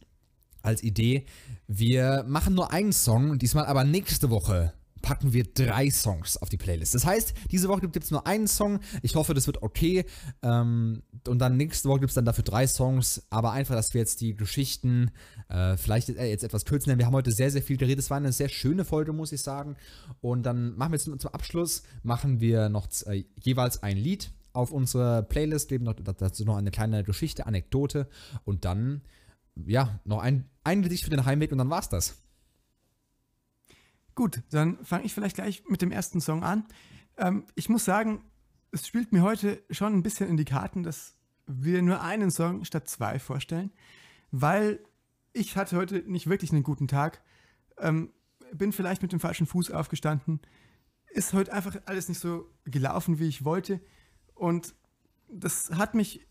[0.62, 1.26] als Idee.
[1.66, 4.72] Wir machen nur einen Song, diesmal aber nächste Woche
[5.04, 6.94] packen wir drei Songs auf die Playlist.
[6.94, 8.80] Das heißt, diese Woche gibt es nur einen Song.
[9.02, 10.06] Ich hoffe, das wird okay.
[10.42, 13.22] Ähm, und dann nächste Woche gibt es dann dafür drei Songs.
[13.28, 15.10] Aber einfach, dass wir jetzt die Geschichten
[15.50, 16.88] äh, vielleicht äh, jetzt etwas kürzen.
[16.88, 17.98] Denn wir haben heute sehr, sehr viel geredet.
[17.98, 19.76] Es war eine sehr schöne Folge, muss ich sagen.
[20.22, 24.72] Und dann machen wir jetzt zum Abschluss, machen wir noch äh, jeweils ein Lied auf
[24.72, 28.08] unsere Playlist, geben noch dazu noch eine kleine Geschichte, Anekdote.
[28.46, 29.02] Und dann
[29.66, 32.23] ja, noch ein, ein Gedicht für den Heimweg und dann war's das.
[34.14, 36.66] Gut, dann fange ich vielleicht gleich mit dem ersten Song an.
[37.16, 38.22] Ähm, ich muss sagen,
[38.70, 42.64] es spielt mir heute schon ein bisschen in die Karten, dass wir nur einen Song
[42.64, 43.70] statt zwei vorstellen,
[44.30, 44.80] weil
[45.32, 47.22] ich hatte heute nicht wirklich einen guten Tag.
[47.78, 48.12] Ähm,
[48.52, 50.40] bin vielleicht mit dem falschen Fuß aufgestanden.
[51.10, 53.80] Ist heute einfach alles nicht so gelaufen, wie ich wollte.
[54.34, 54.74] Und
[55.28, 56.26] das hat mich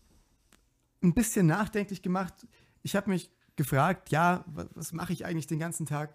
[1.02, 2.46] ein bisschen nachdenklich gemacht.
[2.82, 6.14] Ich habe mich gefragt, ja, was, was mache ich eigentlich den ganzen Tag?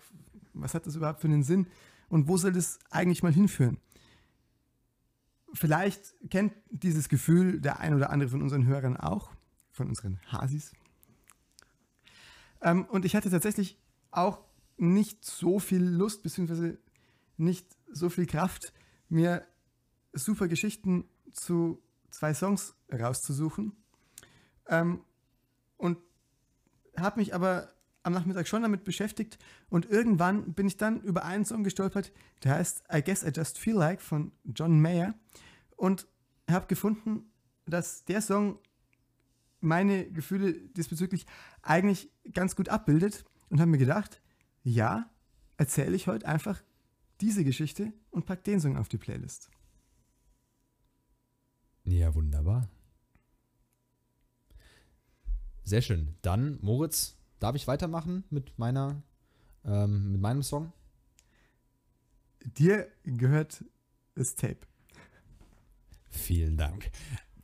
[0.53, 1.67] Was hat das überhaupt für einen Sinn?
[2.09, 3.77] Und wo soll das eigentlich mal hinführen?
[5.53, 9.31] Vielleicht kennt dieses Gefühl der ein oder andere von unseren Hörern auch,
[9.71, 10.73] von unseren Hasis.
[12.61, 13.77] Ähm, und ich hatte tatsächlich
[14.11, 14.39] auch
[14.77, 16.77] nicht so viel Lust, beziehungsweise
[17.37, 18.73] nicht so viel Kraft,
[19.07, 19.45] mir
[20.13, 23.73] super Geschichten zu zwei Songs rauszusuchen.
[24.67, 25.01] Ähm,
[25.77, 25.97] und
[26.97, 27.69] habe mich aber
[28.03, 29.37] am Nachmittag schon damit beschäftigt
[29.69, 32.11] und irgendwann bin ich dann über einen Song gestolpert,
[32.43, 35.13] der heißt I Guess I Just Feel Like von John Mayer
[35.75, 36.07] und
[36.49, 37.31] habe gefunden,
[37.65, 38.59] dass der Song
[39.61, 41.25] meine Gefühle diesbezüglich
[41.61, 44.21] eigentlich ganz gut abbildet und habe mir gedacht,
[44.63, 45.09] ja,
[45.57, 46.61] erzähle ich heute einfach
[47.21, 49.49] diese Geschichte und pack den Song auf die Playlist.
[51.83, 52.69] Ja, wunderbar.
[55.63, 56.15] Sehr schön.
[56.21, 59.01] Dann, Moritz, darf ich weitermachen mit meiner,
[59.65, 60.73] ähm, mit meinem Song?
[62.57, 63.63] Dir gehört
[64.15, 64.59] das Tape.
[66.09, 66.91] Vielen Dank.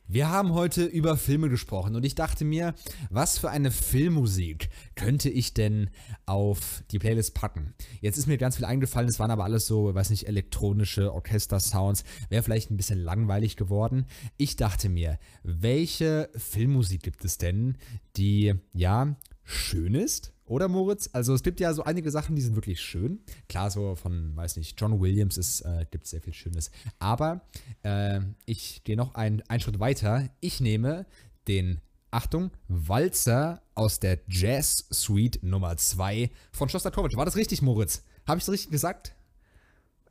[0.08, 2.74] Wir haben heute über Filme gesprochen und ich dachte mir,
[3.10, 5.90] was für eine Filmmusik könnte ich denn
[6.26, 7.74] auf die Playlist packen?
[8.00, 12.04] Jetzt ist mir ganz viel eingefallen, es waren aber alles so, weiß nicht, elektronische Orchester-Sounds,
[12.28, 14.06] wäre vielleicht ein bisschen langweilig geworden.
[14.36, 17.76] Ich dachte mir, welche Filmmusik gibt es denn,
[18.16, 19.16] die ja
[19.46, 21.10] schön ist, oder Moritz?
[21.12, 23.20] Also es gibt ja so einige Sachen, die sind wirklich schön.
[23.48, 26.70] Klar, so von, weiß nicht, John Williams ist, äh, gibt es sehr viel Schönes.
[26.98, 27.40] Aber
[27.82, 30.28] äh, ich gehe noch einen Schritt weiter.
[30.40, 31.06] Ich nehme
[31.48, 31.80] den,
[32.12, 37.16] Achtung, Walzer aus der Jazz Suite Nummer 2 von Shostakovich.
[37.16, 38.04] War das richtig, Moritz?
[38.26, 39.16] Habe ich es richtig gesagt?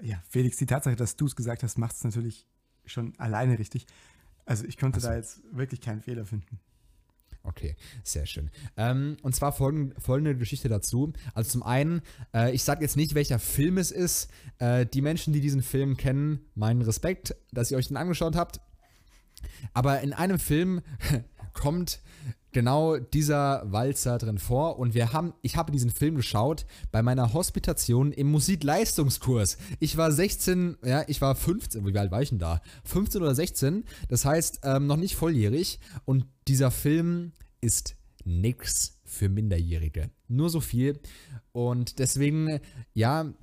[0.01, 2.47] Ja, Felix, die Tatsache, dass du es gesagt hast, macht es natürlich
[2.85, 3.87] schon alleine richtig.
[4.45, 5.07] Also ich konnte so.
[5.07, 6.59] da jetzt wirklich keinen Fehler finden.
[7.47, 8.49] Okay, sehr schön.
[8.75, 11.13] Ähm, und zwar folgen, folgende Geschichte dazu.
[11.33, 12.01] Also zum einen,
[12.33, 14.29] äh, ich sage jetzt nicht, welcher Film es ist.
[14.57, 18.61] Äh, die Menschen, die diesen Film kennen, meinen Respekt, dass ihr euch den angeschaut habt.
[19.73, 20.81] Aber in einem Film
[21.53, 22.01] kommt
[22.55, 27.33] genau dieser Walzer drin vor und wir haben, ich habe diesen Film geschaut bei meiner
[27.33, 29.57] Hospitation im Musikleistungskurs.
[29.81, 32.61] Ich war 16, ja, ich war 15, wie alt war ich denn da?
[32.85, 39.27] 15 oder 16, das heißt ähm, noch nicht volljährig und dieser Film ist nix für
[39.27, 40.09] Minderjährige.
[40.29, 40.97] Nur so viel
[41.51, 42.61] und deswegen,
[42.93, 43.33] ja,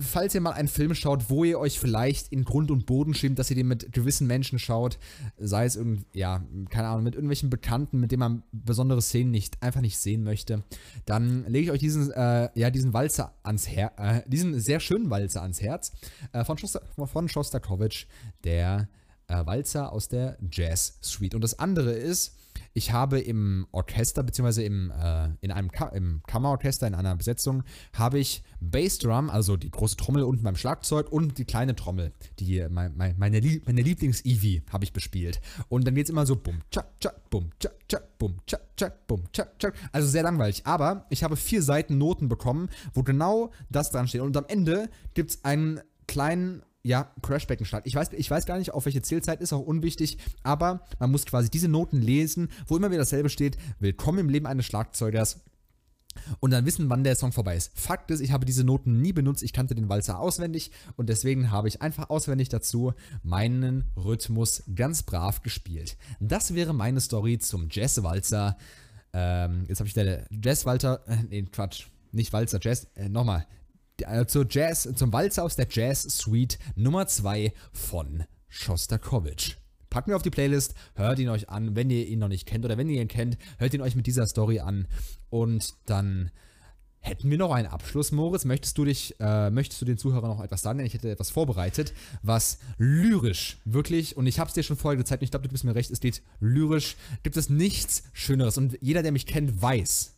[0.00, 3.38] falls ihr mal einen Film schaut, wo ihr euch vielleicht in Grund und Boden schämt,
[3.38, 4.98] dass ihr den mit gewissen Menschen schaut,
[5.38, 9.62] sei es irgendwie, ja, keine Ahnung, mit irgendwelchen Bekannten, mit denen man besondere Szenen nicht,
[9.62, 10.64] einfach nicht sehen möchte,
[11.06, 15.10] dann lege ich euch diesen, äh, ja, diesen Walzer ans Herz, äh, diesen sehr schönen
[15.10, 15.92] Walzer ans Herz,
[16.32, 18.08] äh, von, Shosta von Shostakovich,
[18.44, 18.88] der
[19.28, 21.34] äh, Walzer aus der Jazz Suite.
[21.34, 22.36] Und das andere ist,
[22.72, 27.62] ich habe im Orchester, beziehungsweise im, äh, in einem Ka im Kammerorchester, in einer Besetzung,
[27.92, 32.66] habe ich Bassdrum, also die große Trommel unten beim Schlagzeug und die kleine Trommel, die
[32.70, 35.40] mein, mein, meine, Lie meine Lieblings-Eevee habe ich bespielt.
[35.68, 39.06] Und dann geht es immer so bum, tschak, tschak, bum, tschak, tschak, bum, tschak, tschak,
[39.06, 39.74] bum, tschak, tschak.
[39.92, 40.62] Also sehr langweilig.
[40.64, 44.20] Aber ich habe vier Seiten Noten bekommen, wo genau das dran steht.
[44.20, 47.86] Und am Ende gibt es einen kleinen ja, Crashbeckenschlag.
[47.86, 51.26] Ich weiß, ich weiß gar nicht, auf welche Zählzeit, ist auch unwichtig, aber man muss
[51.26, 53.58] quasi diese Noten lesen, wo immer wieder dasselbe steht.
[53.80, 55.40] Willkommen im Leben eines Schlagzeugers.
[56.40, 57.78] Und dann wissen, wann der Song vorbei ist.
[57.78, 59.42] Fakt ist, ich habe diese Noten nie benutzt.
[59.42, 65.02] Ich kannte den Walzer auswendig und deswegen habe ich einfach auswendig dazu meinen Rhythmus ganz
[65.02, 65.96] brav gespielt.
[66.18, 68.56] Das wäre meine Story zum Jazzwalzer.
[69.12, 73.46] Ähm, jetzt habe ich der Jazzwalzer, äh, nee, Quatsch, nicht Walzer, Jazz, äh, nochmal,
[74.26, 79.56] zur Jazz, zum Walzer aus der Jazz Suite Nummer 2 von Shostakovich.
[79.90, 82.64] Packen wir auf die Playlist, hört ihn euch an, wenn ihr ihn noch nicht kennt
[82.64, 84.86] oder wenn ihr ihn kennt, hört ihn euch mit dieser Story an
[85.30, 86.30] und dann
[87.00, 88.44] hätten wir noch einen Abschluss, Moritz.
[88.44, 90.78] Möchtest du dich, äh, möchtest du den Zuhörern noch etwas sagen?
[90.78, 94.96] Denn ich hätte etwas vorbereitet, was lyrisch wirklich, und ich habe es dir schon vorher
[94.96, 98.58] gezeigt, und ich glaube, du bist mir recht, es geht lyrisch, gibt es nichts Schöneres.
[98.58, 100.17] Und jeder, der mich kennt, weiß,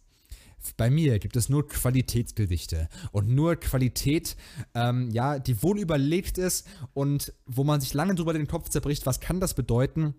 [0.77, 4.37] bei mir gibt es nur Qualitätsgedichte und nur Qualität,
[4.75, 9.07] ähm, ja, die wohl überlegt ist und wo man sich lange drüber den Kopf zerbricht,
[9.07, 10.15] was kann das bedeuten?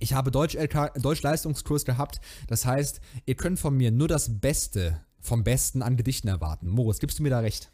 [0.00, 2.20] Ich habe Deutsch-Leistungskurs gehabt.
[2.48, 6.68] Das heißt, ihr könnt von mir nur das Beste vom Besten an Gedichten erwarten.
[6.68, 7.70] Moritz, gibst du mir da recht?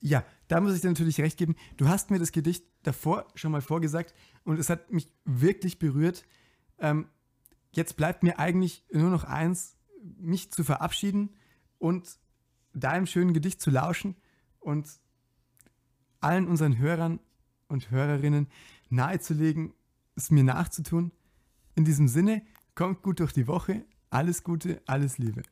[0.00, 1.54] Ja, da muss ich dir natürlich recht geben.
[1.76, 4.14] Du hast mir das Gedicht davor schon mal vorgesagt
[4.44, 6.24] und es hat mich wirklich berührt.
[6.78, 7.08] Ähm,
[7.72, 9.76] jetzt bleibt mir eigentlich nur noch eins,
[10.18, 11.30] mich zu verabschieden
[11.78, 12.18] und
[12.74, 14.16] deinem schönen Gedicht zu lauschen
[14.58, 14.88] und
[16.20, 17.20] allen unseren Hörern
[17.68, 18.48] und Hörerinnen
[18.90, 19.72] nahezulegen,
[20.16, 21.12] es mir nachzutun.
[21.74, 22.42] In diesem Sinne,
[22.74, 23.84] kommt gut durch die Woche.
[24.10, 25.42] Alles Gute, alles Liebe.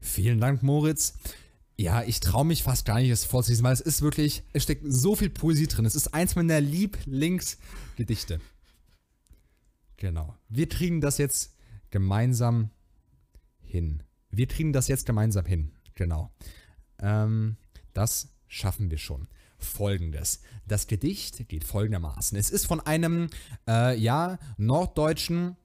[0.00, 1.14] Vielen Dank, Moritz.
[1.76, 4.84] Ja, ich traue mich fast gar nicht, es vorzulesen, weil es ist wirklich, es steckt
[4.86, 5.84] so viel Poesie drin.
[5.84, 8.40] Es ist eins meiner Lieblingsgedichte.
[9.96, 10.36] Genau.
[10.48, 11.53] Wir kriegen das jetzt
[11.94, 12.70] gemeinsam
[13.60, 14.02] hin.
[14.32, 15.70] Wir kriegen das jetzt gemeinsam hin.
[15.94, 16.32] Genau.
[16.98, 17.56] Ähm,
[17.92, 19.28] das schaffen wir schon.
[19.58, 20.40] Folgendes.
[20.66, 22.36] Das Gedicht geht folgendermaßen.
[22.36, 23.30] Es ist von einem,
[23.68, 25.56] äh, ja, norddeutschen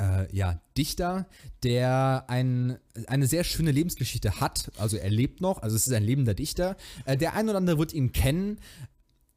[0.00, 1.26] äh, ja, Dichter,
[1.62, 4.72] der ein, eine sehr schöne Lebensgeschichte hat.
[4.78, 6.78] Also er lebt noch, also es ist ein lebender Dichter.
[7.04, 8.60] Äh, der ein oder andere wird ihn kennen.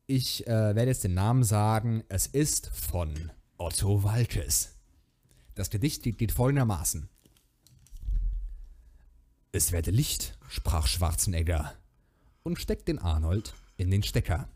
[0.05, 2.05] Ich äh, werde jetzt den Namen sagen.
[2.07, 3.13] Es ist von
[3.57, 4.76] Otto Walkes.
[5.57, 7.09] Das Gedicht geht, folgendermaßen.
[9.51, 11.73] Es werde Licht, sprach Schwarzenegger
[12.43, 14.49] und steckt den Arnold in den Stecker.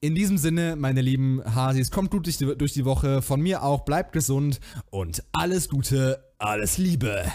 [0.00, 3.20] In diesem Sinne, meine lieben Hasis, kommt gut durch die, durch die Woche.
[3.20, 7.26] Von mir auch, bleibt gesund und alles Gute, alles Liebe.